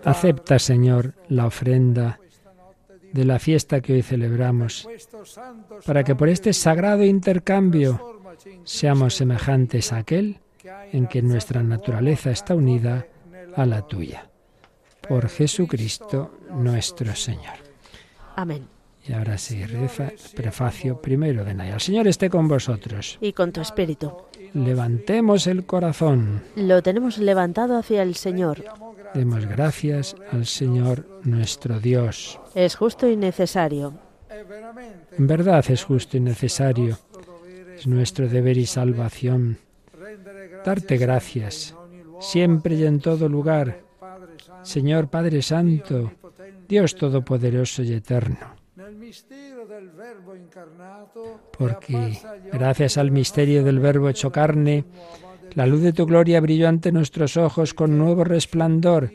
[0.05, 2.19] Acepta, Señor, la ofrenda
[3.12, 4.89] de la fiesta que hoy celebramos,
[5.86, 8.20] para que por este sagrado intercambio
[8.65, 10.40] seamos semejantes a aquel
[10.93, 13.06] en que nuestra naturaleza está unida
[13.55, 14.28] a la tuya.
[15.09, 17.56] Por Jesucristo nuestro Señor.
[18.36, 18.68] Amén.
[19.06, 21.74] Y ahora sí, reza el prefacio primero de Naya.
[21.74, 23.18] El Señor esté con vosotros.
[23.20, 24.12] Y con tu espíritu.
[24.55, 26.43] Levantemos el corazón.
[26.56, 28.64] Lo tenemos levantado hacia el Señor.
[29.12, 32.40] Demos gracias al Señor nuestro Dios.
[32.55, 33.94] Es justo y necesario.
[35.16, 36.98] En verdad es justo y necesario.
[37.76, 39.59] Es nuestro deber y salvación.
[40.64, 41.74] Darte gracias,
[42.20, 43.84] siempre y en todo lugar.
[44.65, 46.12] Señor Padre Santo,
[46.69, 48.65] Dios Todopoderoso y Eterno
[51.57, 52.19] porque
[52.53, 54.85] gracias al misterio del Verbo hecho carne,
[55.55, 59.11] la luz de tu gloria brilló ante nuestros ojos con nuevo resplandor,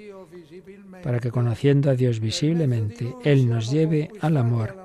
[1.04, 4.76] para que conociendo a Dios visiblemente, Él nos lleve al amor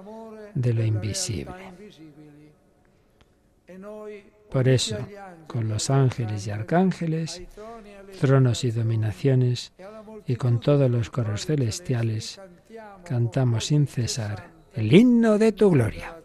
[0.55, 1.75] de lo invisible.
[4.51, 4.99] Por eso,
[5.49, 7.43] con los ángeles y arcángeles,
[8.21, 9.73] tronos y dominaciones,
[10.27, 12.41] y con todos los coros celestiales,
[13.05, 16.17] cantamos sin cesar el himno de tu gloria.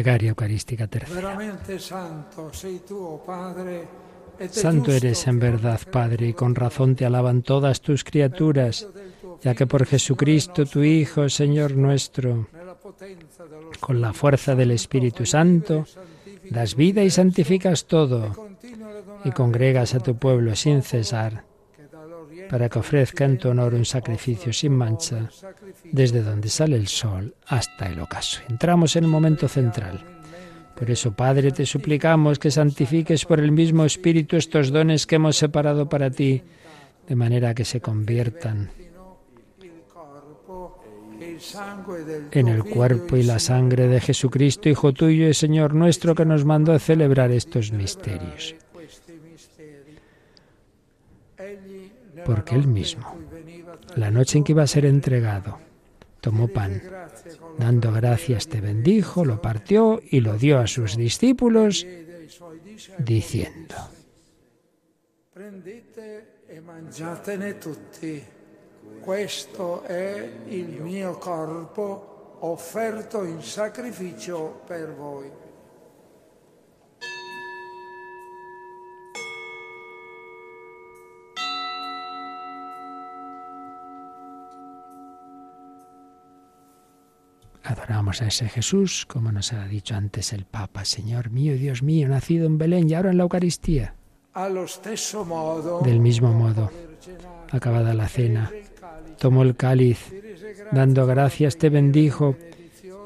[0.00, 1.36] Plegaria Eucarística tercera.
[4.48, 8.88] Santo eres en verdad, Padre, y con razón te alaban todas tus criaturas,
[9.42, 12.48] ya que por Jesucristo, tu Hijo, Señor nuestro,
[13.78, 15.84] con la fuerza del Espíritu Santo,
[16.48, 18.54] das vida y santificas todo,
[19.22, 21.44] y congregas a tu pueblo sin cesar,
[22.50, 25.28] para que ofrezca en tu honor un sacrificio sin mancha,
[25.84, 28.40] desde donde sale el sol hasta el ocaso.
[28.48, 30.04] Entramos en un momento central.
[30.74, 35.36] Por eso, Padre, te suplicamos que santifiques por el mismo Espíritu estos dones que hemos
[35.36, 36.42] separado para ti,
[37.06, 38.70] de manera que se conviertan
[42.32, 46.44] en el cuerpo y la sangre de Jesucristo, Hijo tuyo y Señor nuestro, que nos
[46.44, 48.56] mandó a celebrar estos misterios.
[52.24, 53.16] Porque Él mismo,
[53.96, 55.58] la noche en que iba a ser entregado,
[56.20, 56.82] tomó pan,
[57.58, 61.86] dando gracias te bendijo, lo partió y lo dio a sus discípulos,
[62.98, 63.74] diciendo,
[65.32, 68.22] Prendete e mangiatene tutti.
[69.00, 75.30] Questo è il mio corpo offerto in sacrificio per voi.
[87.70, 92.08] Adoramos a ese Jesús, como nos ha dicho antes el Papa, Señor mío Dios mío,
[92.08, 93.94] nacido en Belén y ahora en la Eucaristía.
[95.84, 96.68] Del mismo modo,
[97.52, 98.50] acabada la cena,
[99.18, 100.12] tomó el cáliz,
[100.72, 102.36] dando gracias te bendijo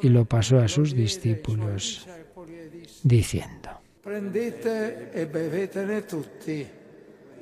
[0.01, 2.09] y lo pasó a sus discípulos,
[3.03, 3.69] diciendo,
[4.01, 6.67] prendete e bevetene tutti.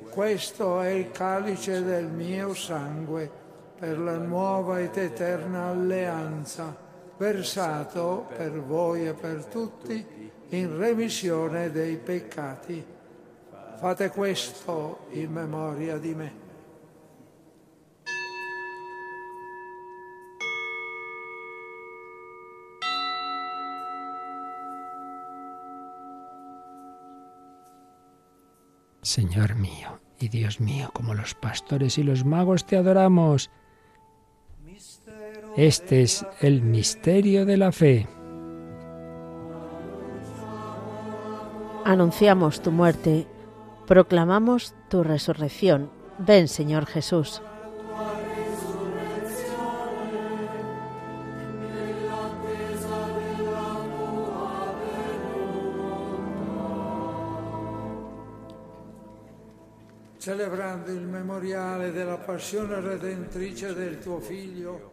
[0.09, 3.31] Questo è il calice del mio sangue
[3.79, 6.82] per la nuova ed eterna alleanza,
[7.17, 12.83] versato per voi e per tutti in remissione dei peccati.
[13.77, 16.41] Fate questo in memoria di me.
[29.01, 33.51] Señor mío y Dios mío, como los pastores y los magos te adoramos.
[35.55, 38.07] Este es el misterio de la fe.
[41.85, 43.27] Anunciamos tu muerte,
[43.85, 45.91] proclamamos tu resurrección.
[46.17, 47.43] Ven, Señor Jesús.
[60.17, 64.92] Celebrando il memoriale della passione redentrice del tuo Figlio,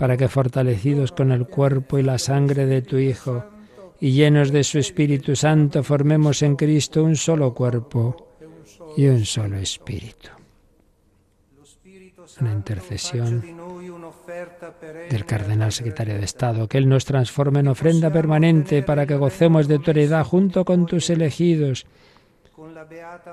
[0.00, 3.44] para que fortalecidos con el cuerpo y la sangre de tu Hijo
[4.00, 8.16] y llenos de su Espíritu Santo formemos en Cristo un solo cuerpo
[8.96, 10.30] y un solo espíritu.
[12.40, 13.44] Una intercesión
[15.10, 19.68] del cardenal secretario de Estado, que Él nos transforme en ofrenda permanente para que gocemos
[19.68, 21.84] de tu heredad junto con tus elegidos,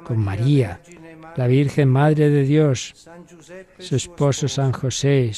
[0.04, 0.82] con María,
[1.36, 2.94] la Virgen Madre de Dios,
[3.80, 5.32] su esposo San José,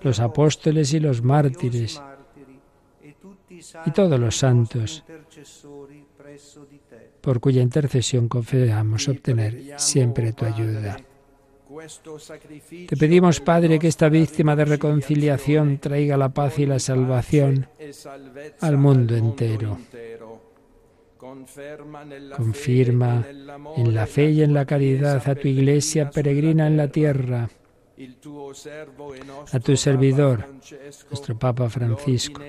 [0.00, 2.00] los apóstoles y los mártires,
[3.86, 5.04] y todos los santos,
[7.20, 10.96] por cuya intercesión confiamos obtener siempre tu ayuda.
[12.88, 17.66] Te pedimos, Padre, que esta víctima de reconciliación traiga la paz y la salvación
[18.60, 19.78] al mundo entero.
[22.36, 23.24] Confirma
[23.76, 27.48] en la fe y en la caridad a tu iglesia peregrina en la tierra,
[29.52, 30.46] a tu servidor,
[31.08, 32.42] nuestro Papa Francisco,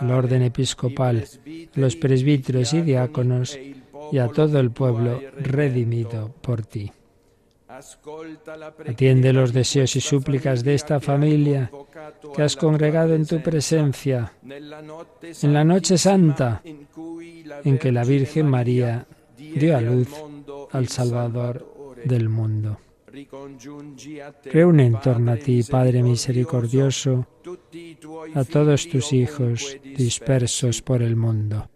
[0.00, 3.56] al orden episcopal, a los presbíteros y diáconos
[4.10, 6.90] y a todo el pueblo redimido por ti.
[8.88, 11.70] Atiende los deseos y súplicas de esta familia
[12.34, 16.62] que has congregado en tu presencia en la noche santa
[17.64, 19.06] en que la Virgen María
[19.36, 20.08] dio a luz
[20.72, 22.78] al Salvador del mundo.
[24.44, 27.26] Reúne en torno a ti, Padre misericordioso,
[28.34, 31.70] a todos tus hijos dispersos por el mundo,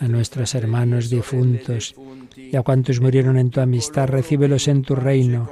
[0.00, 1.94] a nuestros hermanos difuntos
[2.34, 5.50] y a cuantos murieron en tu amistad, recíbelos en tu reino,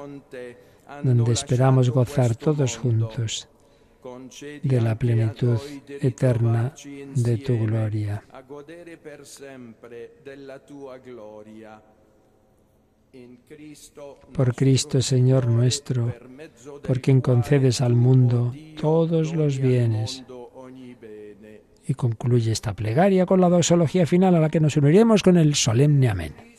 [1.02, 3.48] donde esperamos gozar todos juntos
[4.62, 6.74] de la plenitud eterna
[7.14, 8.22] de tu gloria.
[14.32, 16.14] Por Cristo, Señor nuestro,
[16.82, 20.24] por quien concedes al mundo todos los bienes.
[21.86, 25.54] Y concluye esta plegaria con la dosología final a la que nos uniremos con el
[25.54, 26.51] solemne amén.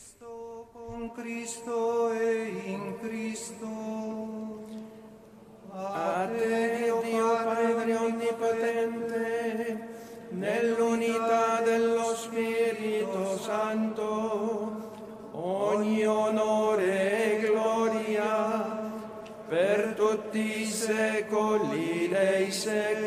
[22.64, 23.03] sing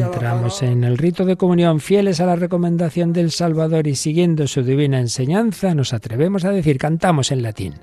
[0.00, 4.62] Entramos en el rito de comunión, fieles a la recomendación del Salvador y siguiendo su
[4.62, 7.74] divina enseñanza, nos atrevemos a decir, cantamos en latín.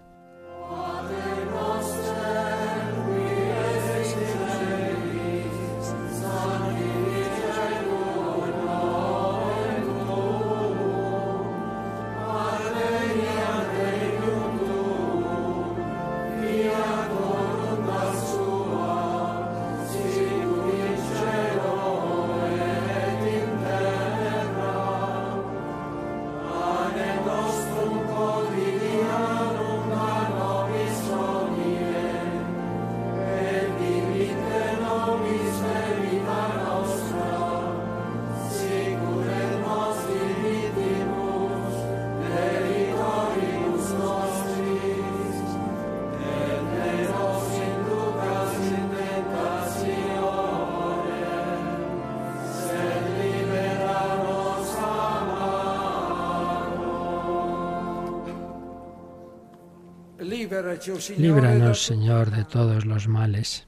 [61.18, 63.68] Líbranos, Señor, de todos los males.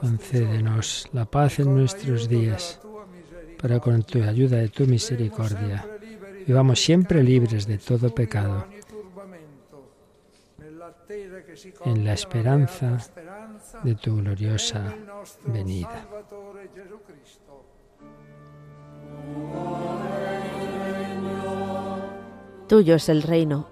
[0.00, 2.80] Concédenos la paz en nuestros días,
[3.60, 5.84] para con tu ayuda de tu misericordia
[6.46, 8.66] vivamos siempre libres de todo pecado,
[11.84, 12.98] en la esperanza
[13.82, 14.94] de tu gloriosa
[15.46, 16.06] venida.
[22.68, 23.71] Tuyo es el reino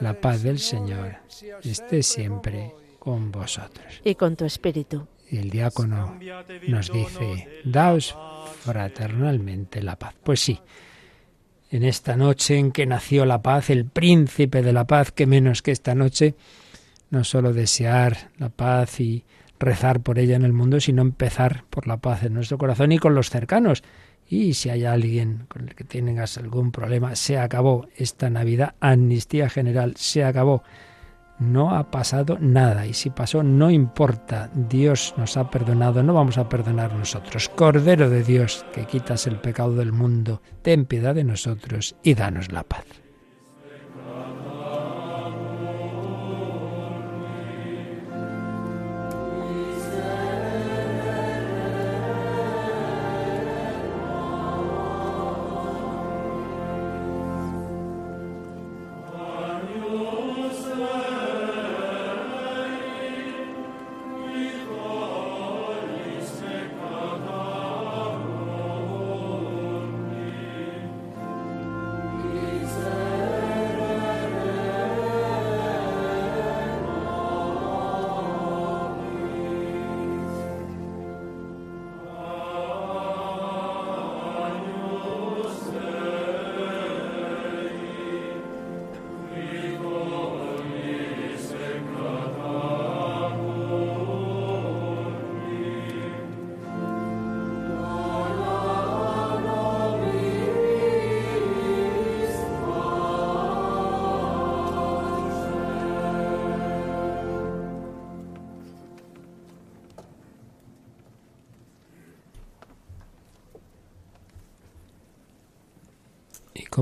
[0.00, 1.16] La paz del Señor
[1.62, 4.00] esté siempre con vosotros.
[4.04, 5.06] Y con tu espíritu.
[5.30, 6.18] Y el diácono
[6.68, 8.14] nos dice, daos
[8.60, 10.14] fraternalmente la paz.
[10.22, 10.60] Pues sí,
[11.70, 15.62] en esta noche en que nació la paz, el príncipe de la paz, que menos
[15.62, 16.34] que esta noche,
[17.08, 19.24] no solo desear la paz y
[19.58, 22.98] rezar por ella en el mundo, sino empezar por la paz en nuestro corazón y
[22.98, 23.82] con los cercanos
[24.32, 29.50] y si hay alguien con el que tengas algún problema, se acabó esta Navidad, amnistía
[29.50, 30.62] general, se acabó.
[31.38, 36.38] No ha pasado nada y si pasó no importa, Dios nos ha perdonado, no vamos
[36.38, 37.50] a perdonar nosotros.
[37.50, 42.50] Cordero de Dios, que quitas el pecado del mundo, ten piedad de nosotros y danos
[42.52, 42.86] la paz.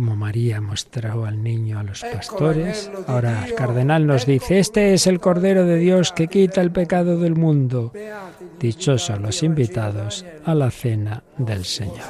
[0.01, 5.07] Como María mostró al niño a los pastores, ahora el cardenal nos dice, este es
[5.07, 7.93] el Cordero de Dios que quita el pecado del mundo.
[8.59, 12.09] Dichosos los invitados a la cena del Señor.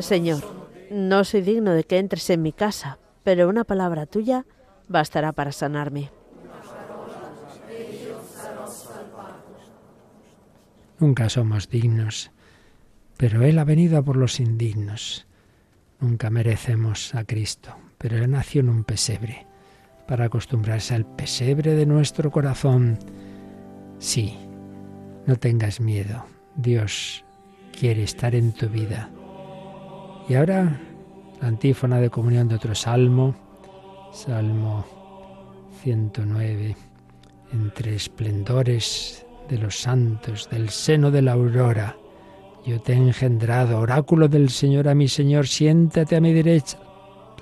[0.00, 0.42] Señor,
[0.90, 4.44] no soy digno de que entres en mi casa, pero una palabra tuya
[4.88, 6.10] bastará para sanarme.
[10.98, 12.32] Nunca somos dignos,
[13.16, 15.26] pero Él ha venido a por los indignos.
[16.04, 19.46] Nunca merecemos a Cristo, pero Él nació en un pesebre,
[20.06, 22.98] para acostumbrarse al pesebre de nuestro corazón.
[23.98, 24.36] Sí,
[25.24, 26.26] no tengas miedo,
[26.56, 27.24] Dios
[27.72, 29.08] quiere estar en tu vida.
[30.28, 30.78] Y ahora
[31.40, 33.34] la antífona de comunión de otro salmo,
[34.12, 34.84] Salmo
[35.82, 36.76] 109,
[37.50, 41.96] entre esplendores de los santos, del seno de la aurora
[42.64, 46.78] yo te he engendrado, oráculo del Señor a mi Señor, siéntate a mi derecha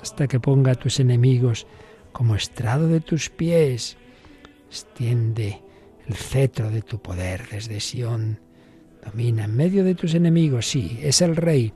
[0.02, 1.66] hasta que ponga a tus enemigos
[2.10, 3.96] como estrado de tus pies.
[4.68, 5.62] Extiende
[6.08, 8.40] el cetro de tu poder desde Sión.
[9.04, 11.72] Domina en medio de tus enemigos, sí, es el Rey,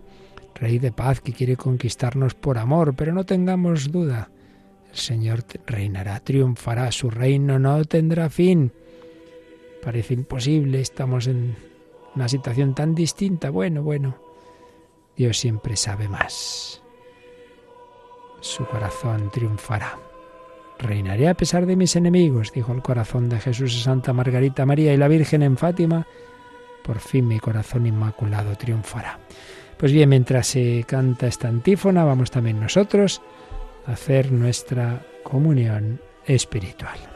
[0.55, 4.31] Rey de paz que quiere conquistarnos por amor, pero no tengamos duda.
[4.91, 8.73] El Señor reinará, triunfará, su reino no tendrá fin.
[9.83, 11.55] Parece imposible, estamos en
[12.17, 13.51] una situación tan distinta.
[13.51, 14.17] Bueno, bueno,
[15.17, 16.83] Dios siempre sabe más.
[18.41, 19.99] Su corazón triunfará.
[20.79, 24.93] Reinaré a pesar de mis enemigos, dijo el corazón de Jesús y Santa Margarita María
[24.93, 26.07] y la Virgen en Fátima.
[26.83, 29.19] Por fin mi corazón inmaculado triunfará.
[29.79, 33.21] Pues bien, mientras se canta esta antífona, vamos también nosotros
[33.87, 37.16] a hacer nuestra comunión espiritual.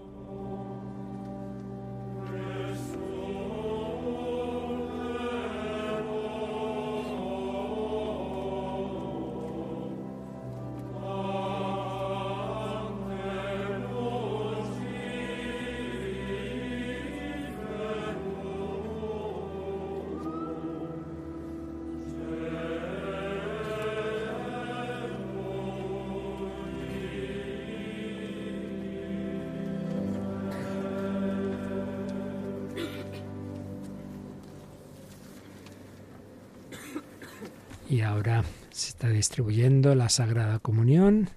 [39.31, 41.29] Distribuyendo la Sagrada Comunión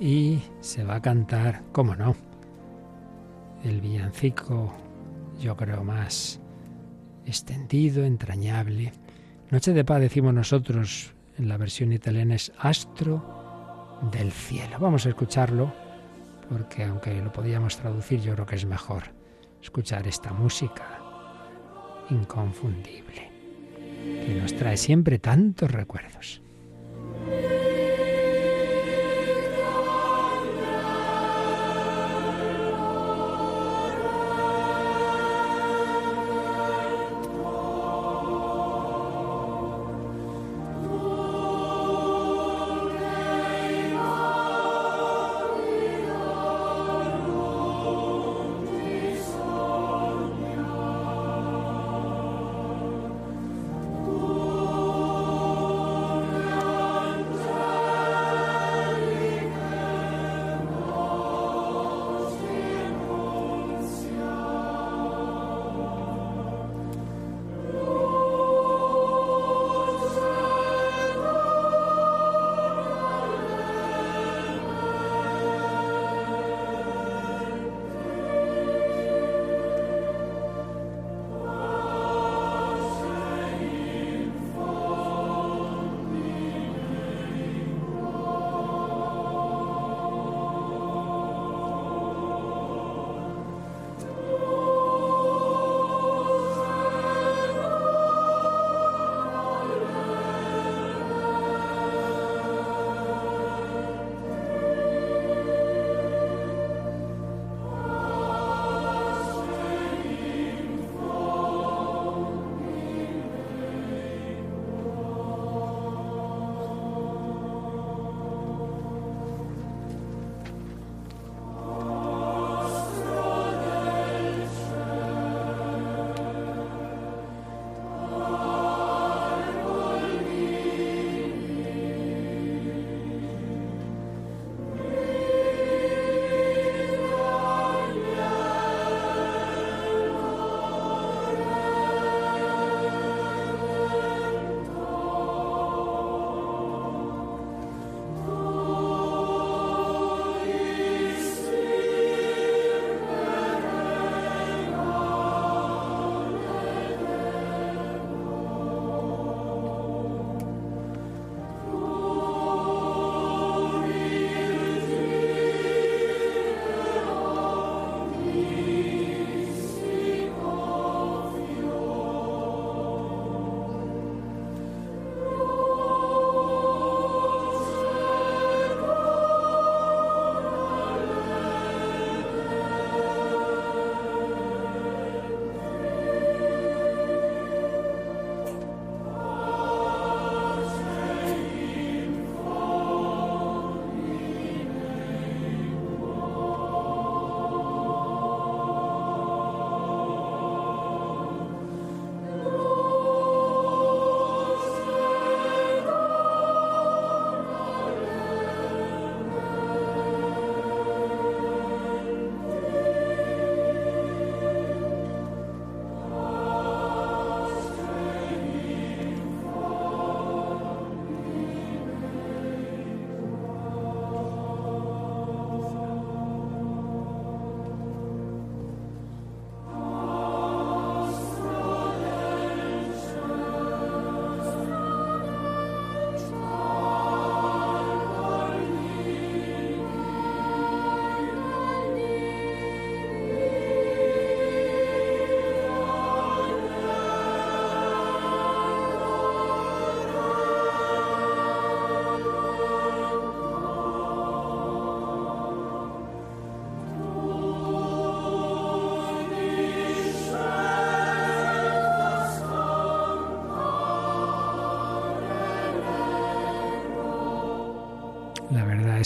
[0.00, 2.16] y se va a cantar, cómo no,
[3.62, 4.74] el villancico,
[5.38, 6.40] yo creo más
[7.24, 8.92] extendido, entrañable.
[9.48, 14.76] Noche de paz decimos nosotros, en la versión italiana es Astro del cielo.
[14.80, 15.72] Vamos a escucharlo
[16.48, 19.04] porque aunque lo podíamos traducir, yo creo que es mejor
[19.62, 20.98] escuchar esta música
[22.10, 23.30] inconfundible
[24.26, 26.42] que nos trae siempre tantos recuerdos.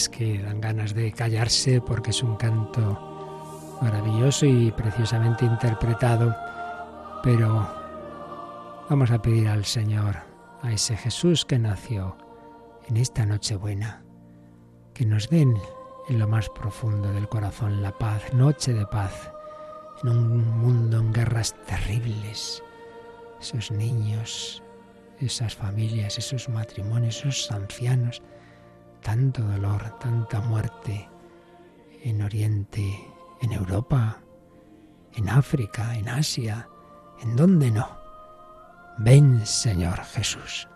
[0.09, 6.35] Que dan ganas de callarse porque es un canto maravilloso y preciosamente interpretado.
[7.23, 7.67] Pero
[8.89, 10.17] vamos a pedir al Señor,
[10.61, 12.17] a ese Jesús que nació
[12.87, 14.03] en esta Nochebuena,
[14.93, 15.55] que nos den
[16.09, 19.31] en lo más profundo del corazón la paz, noche de paz,
[20.03, 22.63] en un mundo en guerras terribles.
[23.39, 24.63] Esos niños,
[25.19, 28.21] esas familias, esos matrimonios, esos ancianos,
[29.01, 31.09] tanto dolor, tanta muerte
[32.03, 33.07] en Oriente,
[33.41, 34.21] en Europa,
[35.13, 36.67] en África, en Asia,
[37.21, 37.87] en dónde no.
[38.97, 40.67] Ven, Señor Jesús.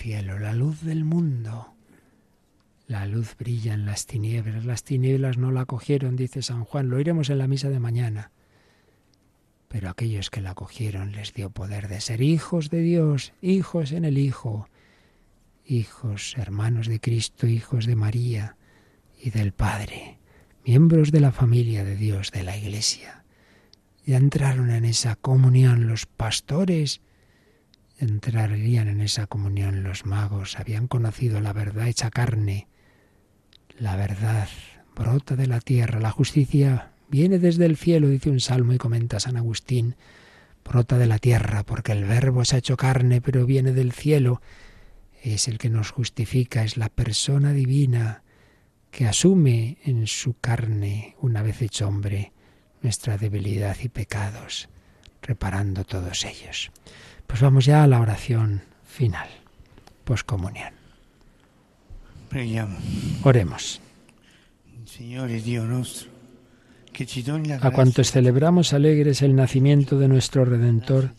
[0.00, 1.74] Cielo, la luz del mundo.
[2.86, 6.98] La luz brilla en las tinieblas, las tinieblas no la cogieron, dice San Juan, lo
[6.98, 8.32] iremos en la misa de mañana.
[9.68, 14.06] Pero aquellos que la cogieron les dio poder de ser hijos de Dios, hijos en
[14.06, 14.68] el Hijo,
[15.66, 18.56] hijos, hermanos de Cristo, hijos de María
[19.22, 20.18] y del Padre,
[20.64, 23.22] miembros de la familia de Dios, de la Iglesia.
[24.06, 27.02] Ya entraron en esa comunión los pastores,
[28.00, 32.66] entrarían en esa comunión los magos, habían conocido la verdad hecha carne.
[33.78, 34.48] La verdad
[34.96, 39.20] brota de la tierra, la justicia viene desde el cielo, dice un salmo y comenta
[39.20, 39.96] San Agustín,
[40.64, 44.40] brota de la tierra, porque el verbo se ha hecho carne, pero viene del cielo,
[45.22, 48.22] es el que nos justifica, es la persona divina
[48.90, 52.32] que asume en su carne, una vez hecho hombre,
[52.82, 54.68] nuestra debilidad y pecados,
[55.22, 56.72] reparando todos ellos.
[57.30, 59.28] Pues vamos ya a la oración final,
[60.04, 60.72] poscomunión.
[63.22, 63.80] Oremos.
[67.62, 71.10] A cuantos celebramos alegres el nacimiento de nuestro Redentor,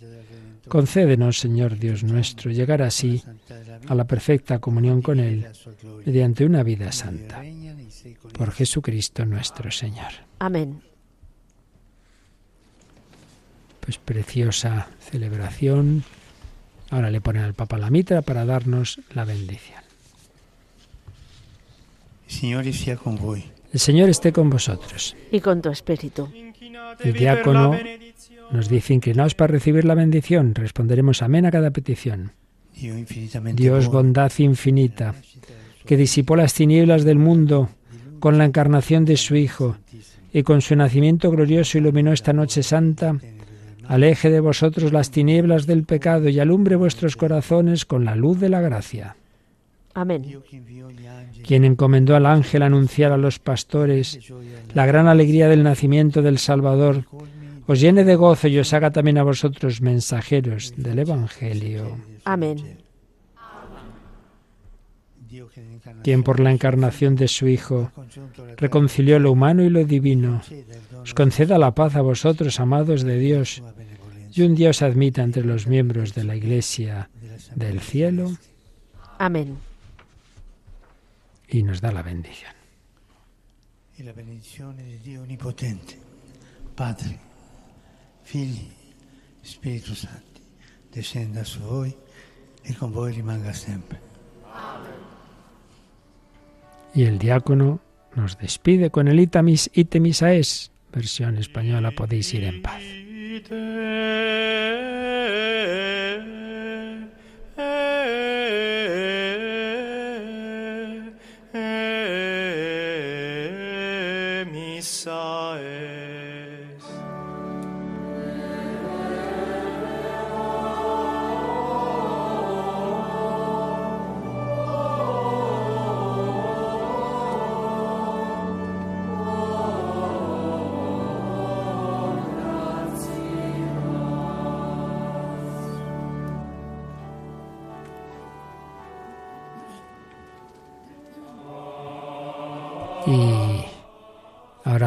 [0.68, 3.24] concédenos, Señor Dios nuestro, llegar así
[3.88, 5.48] a la perfecta comunión con Él
[6.06, 7.42] mediante una vida santa.
[8.34, 10.12] Por Jesucristo nuestro Señor.
[10.40, 10.91] Amén.
[13.82, 16.04] Pues preciosa celebración.
[16.90, 19.82] Ahora le ponen al Papa la mitra para darnos la bendición.
[23.74, 25.16] El Señor esté con vosotros.
[25.32, 26.30] Y con tu espíritu.
[27.00, 27.78] El diácono
[28.52, 30.54] nos dice, inclinaos para recibir la bendición.
[30.56, 32.34] Responderemos amén a cada petición.
[33.54, 35.16] Dios, bondad infinita,
[35.86, 37.70] que disipó las tinieblas del mundo
[38.20, 39.78] con la encarnación de su Hijo
[40.34, 43.18] y con su nacimiento glorioso iluminó esta noche santa,
[43.88, 48.50] aleje de vosotros las tinieblas del pecado y alumbre vuestros corazones con la luz de
[48.50, 49.16] la gracia.
[49.94, 50.42] Amén.
[51.46, 54.20] Quien encomendó al ángel anunciar a los pastores
[54.74, 57.06] la gran alegría del nacimiento del Salvador,
[57.68, 61.98] os llene de gozo y os haga también a vosotros mensajeros del Evangelio.
[62.24, 62.58] Amén.
[66.04, 67.92] Quien por la encarnación de su Hijo
[68.58, 70.42] reconcilió lo humano y lo divino,
[71.02, 73.62] os conceda la paz a vosotros, amados de Dios,
[74.34, 77.10] y un Dios admita entre los miembros de la Iglesia
[77.56, 78.32] del cielo.
[79.18, 79.58] Amén.
[81.50, 82.54] Y nos da la bendición.
[83.98, 86.00] Y la bendición de Dios omnipotente,
[86.76, 87.20] Padre,
[88.24, 88.72] Fili,
[89.44, 90.42] Espíritu Santo,
[90.92, 91.96] descenda su hoy
[92.64, 94.00] y con vos rimanga siempre.
[96.94, 97.80] Y el diácono
[98.16, 102.82] nos despide con el itamis itemisaes, versión española, podéis ir en paz.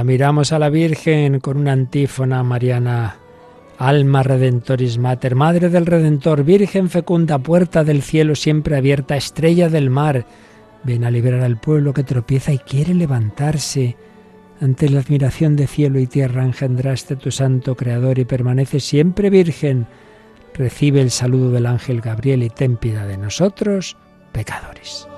[0.05, 3.17] Miramos a la Virgen con una antífona mariana
[3.79, 9.91] Alma Redentoris Mater, Madre del Redentor, Virgen fecunda, puerta del cielo siempre abierta, estrella del
[9.91, 10.27] mar,
[10.85, 13.97] ven a liberar al pueblo que tropieza y quiere levantarse.
[14.61, 19.87] Ante la admiración de cielo y tierra engendraste tu santo Creador y permanece siempre virgen.
[20.55, 23.97] Recibe el saludo del ángel Gabriel y ten piedad de nosotros,
[24.33, 25.09] pecadores.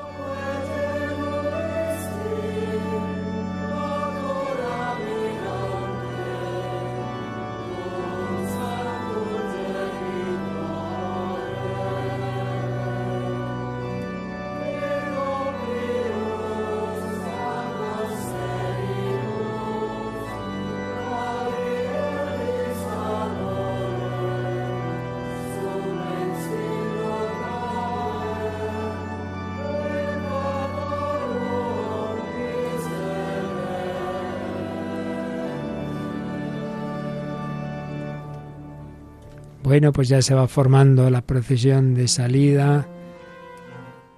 [39.76, 42.88] Bueno, pues ya se va formando la procesión de salida,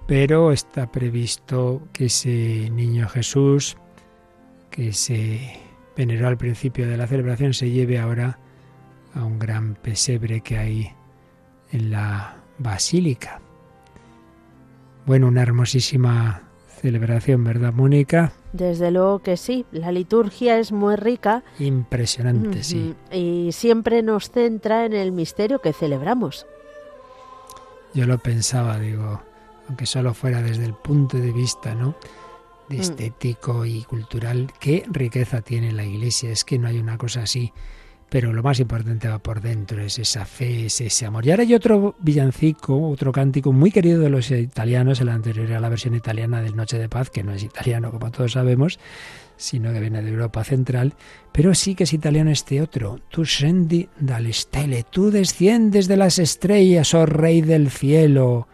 [0.07, 3.75] pero está previsto que ese niño Jesús,
[4.69, 5.59] que se
[5.97, 8.39] veneró al principio de la celebración, se lleve ahora
[9.13, 10.93] a un gran pesebre que hay
[11.73, 13.41] en la basílica.
[15.05, 16.43] Bueno, una hermosísima
[16.79, 18.31] celebración, ¿verdad, Mónica?
[18.51, 21.43] Desde luego que sí, la liturgia es muy rica.
[21.59, 22.95] Impresionante, sí.
[23.11, 26.47] Y siempre nos centra en el misterio que celebramos.
[27.93, 29.21] Yo lo pensaba, digo,
[29.67, 31.95] aunque solo fuera desde el punto de vista, ¿no?
[32.69, 32.81] De mm.
[32.81, 36.31] estético y cultural, qué riqueza tiene la Iglesia.
[36.31, 37.53] Es que no hay una cosa así
[38.09, 41.25] pero lo más importante va por dentro, es esa fe, es ese amor.
[41.25, 45.59] Y ahora hay otro villancico, otro cántico muy querido de los italianos, el anterior a
[45.59, 48.79] la versión italiana del Noche de Paz, que no es italiano como todos sabemos,
[49.37, 50.95] sino que viene de Europa Central,
[51.31, 56.19] pero sí que es italiano este otro, tu scendi dalle stelle, tú desciendes de las
[56.19, 58.47] estrellas, oh Rey del cielo,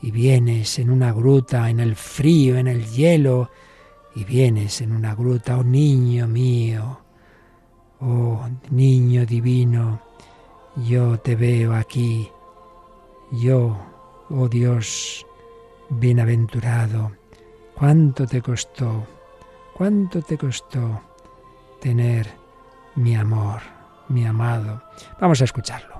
[0.00, 3.50] y vienes en una gruta, en el frío, en el hielo,
[4.14, 7.03] y vienes en una gruta, oh niño mío,
[8.00, 10.00] Oh niño divino,
[10.76, 12.28] yo te veo aquí,
[13.30, 13.78] yo,
[14.30, 15.24] oh Dios,
[15.88, 17.12] bienaventurado,
[17.74, 19.06] cuánto te costó,
[19.74, 21.00] cuánto te costó
[21.80, 22.28] tener
[22.96, 23.60] mi amor,
[24.08, 24.82] mi amado.
[25.20, 25.93] Vamos a escucharlo.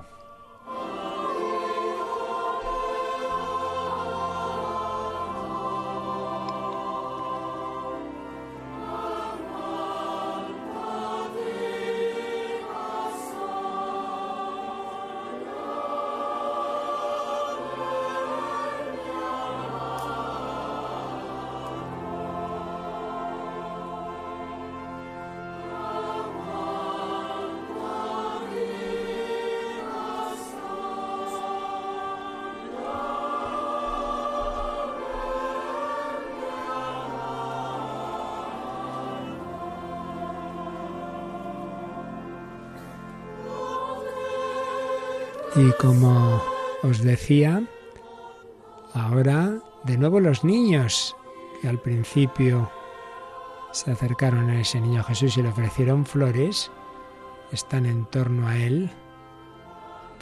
[45.57, 46.41] Y como
[46.83, 47.63] os decía,
[48.93, 49.53] ahora
[49.85, 51.15] de nuevo los niños,
[51.61, 52.69] que al principio
[53.71, 56.71] se acercaron a ese niño Jesús y le ofrecieron flores,
[57.53, 58.89] están en torno a él.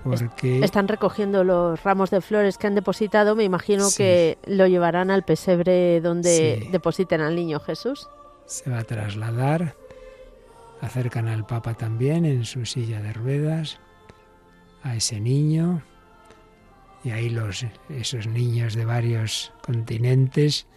[0.04, 3.36] Porque están recogiendo los ramos de flores que han depositado.
[3.36, 8.08] Me imagino que lo llevarán al pesebre donde depositen al niño Jesús.
[8.46, 9.76] Se va a trasladar.
[10.82, 13.80] Acercan al Papa también en su silla de ruedas
[14.84, 15.82] a ese niño
[17.04, 20.68] y ahí los esos niños de varios continentes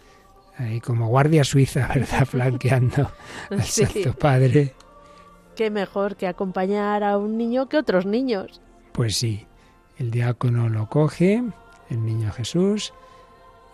[0.57, 2.25] ahí como guardia suiza, ¿verdad?
[2.25, 3.11] flanqueando
[3.49, 4.73] al Santo Padre.
[5.55, 8.61] Qué mejor que acompañar a un niño que otros niños.
[8.91, 9.47] Pues sí,
[9.97, 11.43] el diácono lo coge,
[11.89, 12.93] el niño Jesús,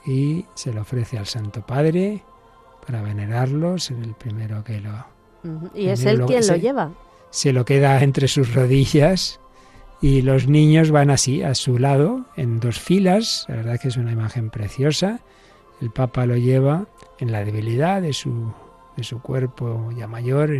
[0.05, 2.23] y se lo ofrece al Santo Padre
[2.85, 4.91] para venerarlo, ser el primero que lo...
[5.73, 6.91] Y es él quien lo lleva.
[7.29, 9.41] Se lo queda entre sus rodillas
[10.03, 13.45] y los niños van así, a su lado, en dos filas.
[13.47, 15.21] La verdad que es una imagen preciosa.
[15.79, 16.87] El Papa lo lleva
[17.19, 18.51] en la debilidad de su,
[18.97, 20.51] de su cuerpo ya mayor,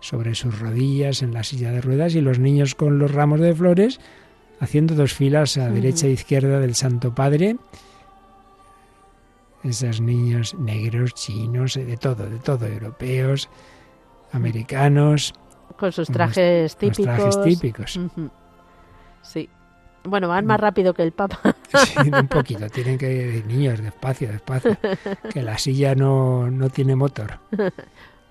[0.00, 3.54] sobre sus rodillas, en la silla de ruedas, y los niños con los ramos de
[3.54, 4.00] flores,
[4.58, 7.58] haciendo dos filas a derecha e izquierda del Santo Padre.
[9.64, 13.50] Esos niños negros, chinos, de todo, de todo, europeos,
[14.32, 15.34] americanos.
[15.76, 17.04] Con sus trajes típicos.
[17.04, 18.00] trajes típicos.
[19.22, 19.48] Sí.
[20.04, 21.40] Bueno, van más rápido que el Papa.
[21.68, 22.66] Sí, un poquito.
[22.70, 24.76] Tienen que ir niños, despacio, despacio.
[25.32, 27.38] Que la silla no, no tiene motor.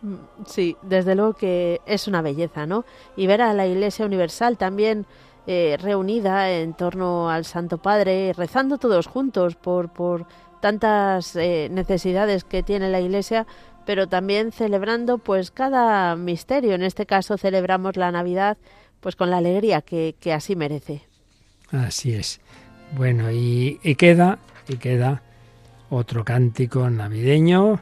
[0.02, 0.16] Mm,
[0.48, 2.84] sí, desde luego que es una belleza, ¿no?
[3.16, 5.06] Y ver a la Iglesia Universal también
[5.46, 10.26] eh, reunida en torno al Santo Padre, rezando todos juntos por, por
[10.60, 13.48] tantas eh, necesidades que tiene la Iglesia,
[13.86, 16.74] pero también celebrando pues cada misterio.
[16.74, 18.58] En este caso celebramos la Navidad
[19.00, 21.02] pues con la alegría que, que así merece.
[21.72, 22.40] Así es.
[22.96, 25.22] Bueno, y, y queda, y queda
[25.90, 27.82] otro cántico navideño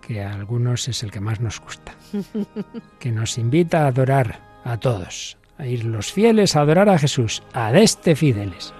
[0.00, 1.94] que a algunos es el que más nos gusta,
[2.98, 7.42] que nos invita a adorar a todos, a ir los fieles a adorar a Jesús,
[7.52, 8.74] a este fieles.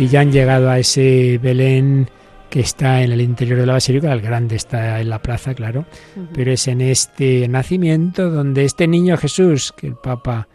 [0.00, 2.08] Y ya han llegado a ese Belén
[2.48, 5.84] que está en el interior de la basílica, el grande está en la plaza, claro,
[6.32, 10.48] pero es en este nacimiento donde este niño Jesús, que el Papa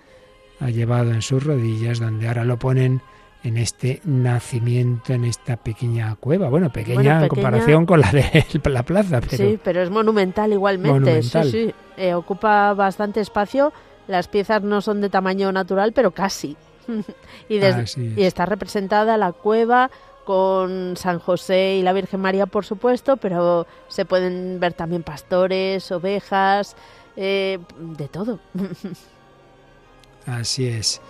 [0.60, 3.02] ha llevado en sus rodillas, donde ahora lo ponen
[3.44, 6.50] en este nacimiento, en esta pequeña cueva.
[6.50, 9.22] Bueno, pequeña, en comparación con la de la plaza.
[9.22, 11.22] Pero sí, pero es monumental igualmente.
[11.22, 11.74] Sí, sí.
[11.98, 13.72] Eh, ocupa bastante espacio.
[14.08, 16.58] Las piezas no son de tamaño natural, pero casi.
[17.50, 19.90] y, y está representada la cueva
[20.26, 25.90] con San José y la Virgen María, por supuesto, pero se pueden ver también pastores,
[25.92, 26.76] ovejas,
[27.16, 28.40] eh, de todo.
[30.26, 31.02] Así es.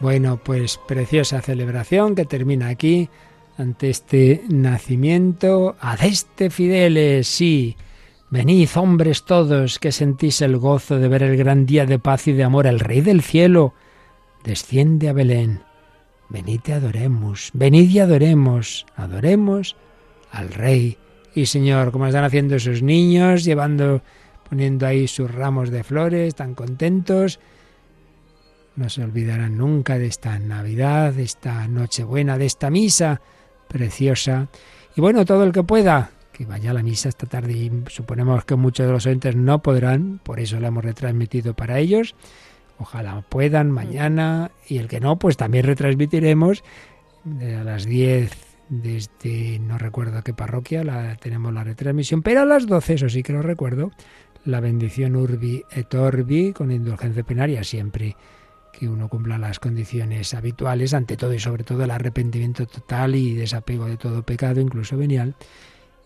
[0.00, 3.08] Bueno, pues preciosa celebración que termina aquí
[3.56, 5.76] ante este nacimiento.
[5.80, 7.76] Adeste fideles, sí.
[8.28, 12.32] Venid, hombres todos, que sentís el gozo de ver el gran día de paz y
[12.32, 13.74] de amor, el Rey del cielo
[14.44, 15.62] desciende a Belén.
[16.28, 19.76] Venid y adoremos, venid y adoremos, adoremos
[20.30, 20.96] al Rey
[21.34, 24.02] y Señor, como están haciendo esos niños, llevando,
[24.48, 27.40] poniendo ahí sus ramos de flores, tan contentos.
[28.76, 33.20] No se olvidarán nunca de esta Navidad, de esta Nochebuena, de esta misa
[33.68, 34.48] preciosa.
[34.96, 38.44] Y bueno, todo el que pueda, que vaya a la misa esta tarde y suponemos
[38.44, 42.14] que muchos de los oyentes no podrán, por eso la hemos retransmitido para ellos.
[42.78, 46.64] Ojalá puedan mañana y el que no, pues también retransmitiremos.
[47.24, 52.66] A las 10 desde no recuerdo qué parroquia, la, tenemos la retransmisión, pero a las
[52.66, 53.90] 12, eso sí que lo recuerdo,
[54.44, 58.16] la bendición Urbi et Orbi con indulgencia plenaria siempre
[58.72, 63.34] que uno cumpla las condiciones habituales, ante todo y sobre todo el arrepentimiento total y
[63.34, 65.36] desapego de todo pecado, incluso venial,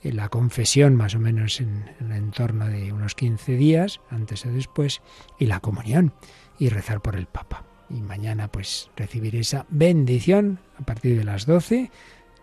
[0.02, 4.50] la confesión más o menos en, en el entorno de unos 15 días, antes o
[4.50, 5.00] después,
[5.38, 6.12] y la comunión
[6.58, 7.64] y rezar por el Papa.
[7.90, 11.90] Y mañana pues recibir esa bendición a partir de las 12,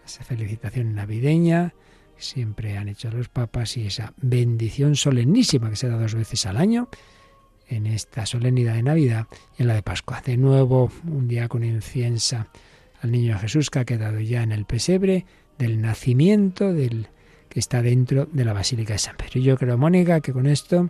[0.05, 1.73] esa felicitación navideña
[2.17, 6.57] siempre han hecho los papas y esa bendición solemnísima que se da dos veces al
[6.57, 6.89] año
[7.67, 9.27] en esta solemnidad de Navidad
[9.57, 10.21] y en la de Pascua.
[10.21, 12.47] De nuevo un día con inciensa
[13.01, 15.25] al niño Jesús que ha quedado ya en el pesebre
[15.57, 17.09] del nacimiento del
[17.49, 19.39] que está dentro de la Basílica de San Pedro.
[19.39, 20.89] Y yo creo, Mónica, que con esto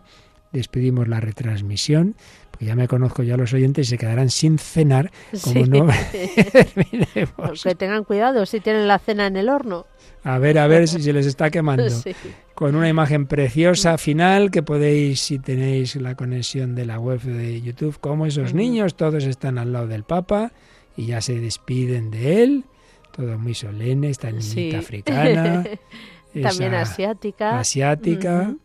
[0.51, 2.15] despedimos la retransmisión
[2.55, 5.11] porque ya me conozco ya los oyentes y se quedarán sin cenar
[5.43, 5.87] como no
[6.53, 7.61] terminemos.
[7.61, 9.85] Que tengan cuidado si tienen la cena en el horno.
[10.23, 11.83] A ver, a ver si se les está quemando.
[12.55, 17.61] Con una imagen preciosa final que podéis, si tenéis la conexión de la web de
[17.61, 20.53] YouTube, como esos niños, todos están al lado del Papa
[20.95, 22.63] y ya se despiden de él.
[23.11, 25.65] Todo muy solemne, esta niñita africana.
[26.41, 27.59] También asiática.
[27.59, 28.55] Asiática.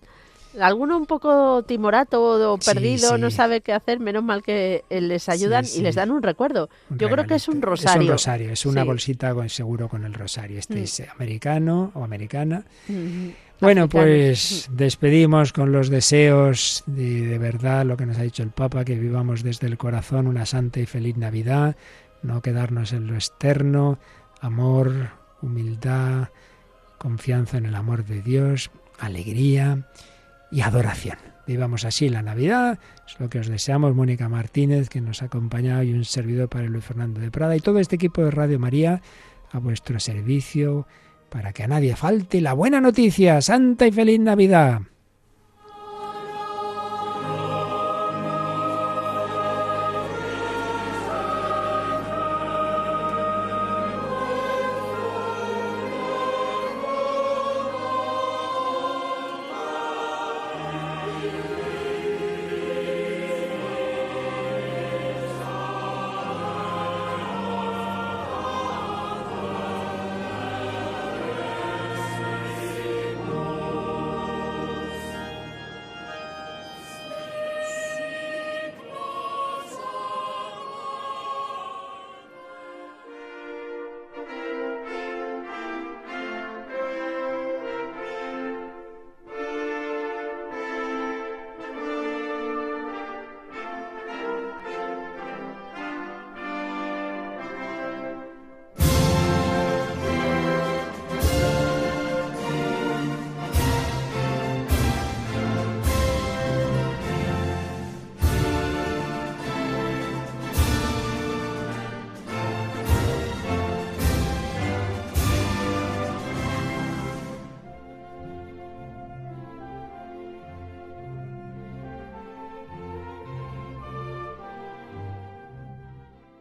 [0.59, 5.65] Alguno un poco timorato o perdido, no sabe qué hacer, menos mal que les ayudan
[5.65, 6.69] y les dan un recuerdo.
[6.91, 8.03] Yo creo que es un rosario.
[8.03, 10.59] Es un rosario, es una bolsita con, seguro con el rosario.
[10.59, 10.83] Este mm.
[10.83, 12.65] es americano o americana.
[13.61, 18.51] Bueno, pues despedimos con los deseos de, de verdad lo que nos ha dicho el
[18.51, 21.77] Papa, que vivamos desde el corazón una santa y feliz Navidad,
[22.23, 23.99] no quedarnos en lo externo,
[24.41, 25.11] amor,
[25.43, 26.29] humildad,
[26.99, 29.87] confianza en el amor de Dios, alegría
[30.51, 31.19] y adoración.
[31.47, 35.83] Vivamos así la Navidad, es lo que os deseamos, Mónica Martínez, que nos ha acompañado,
[35.83, 39.03] y un servidor para Luis Fernando de Prada, y todo este equipo de Radio María
[39.51, 40.87] a vuestro servicio,
[41.29, 43.41] para que a nadie falte la buena noticia.
[43.41, 44.83] Santa y feliz Navidad.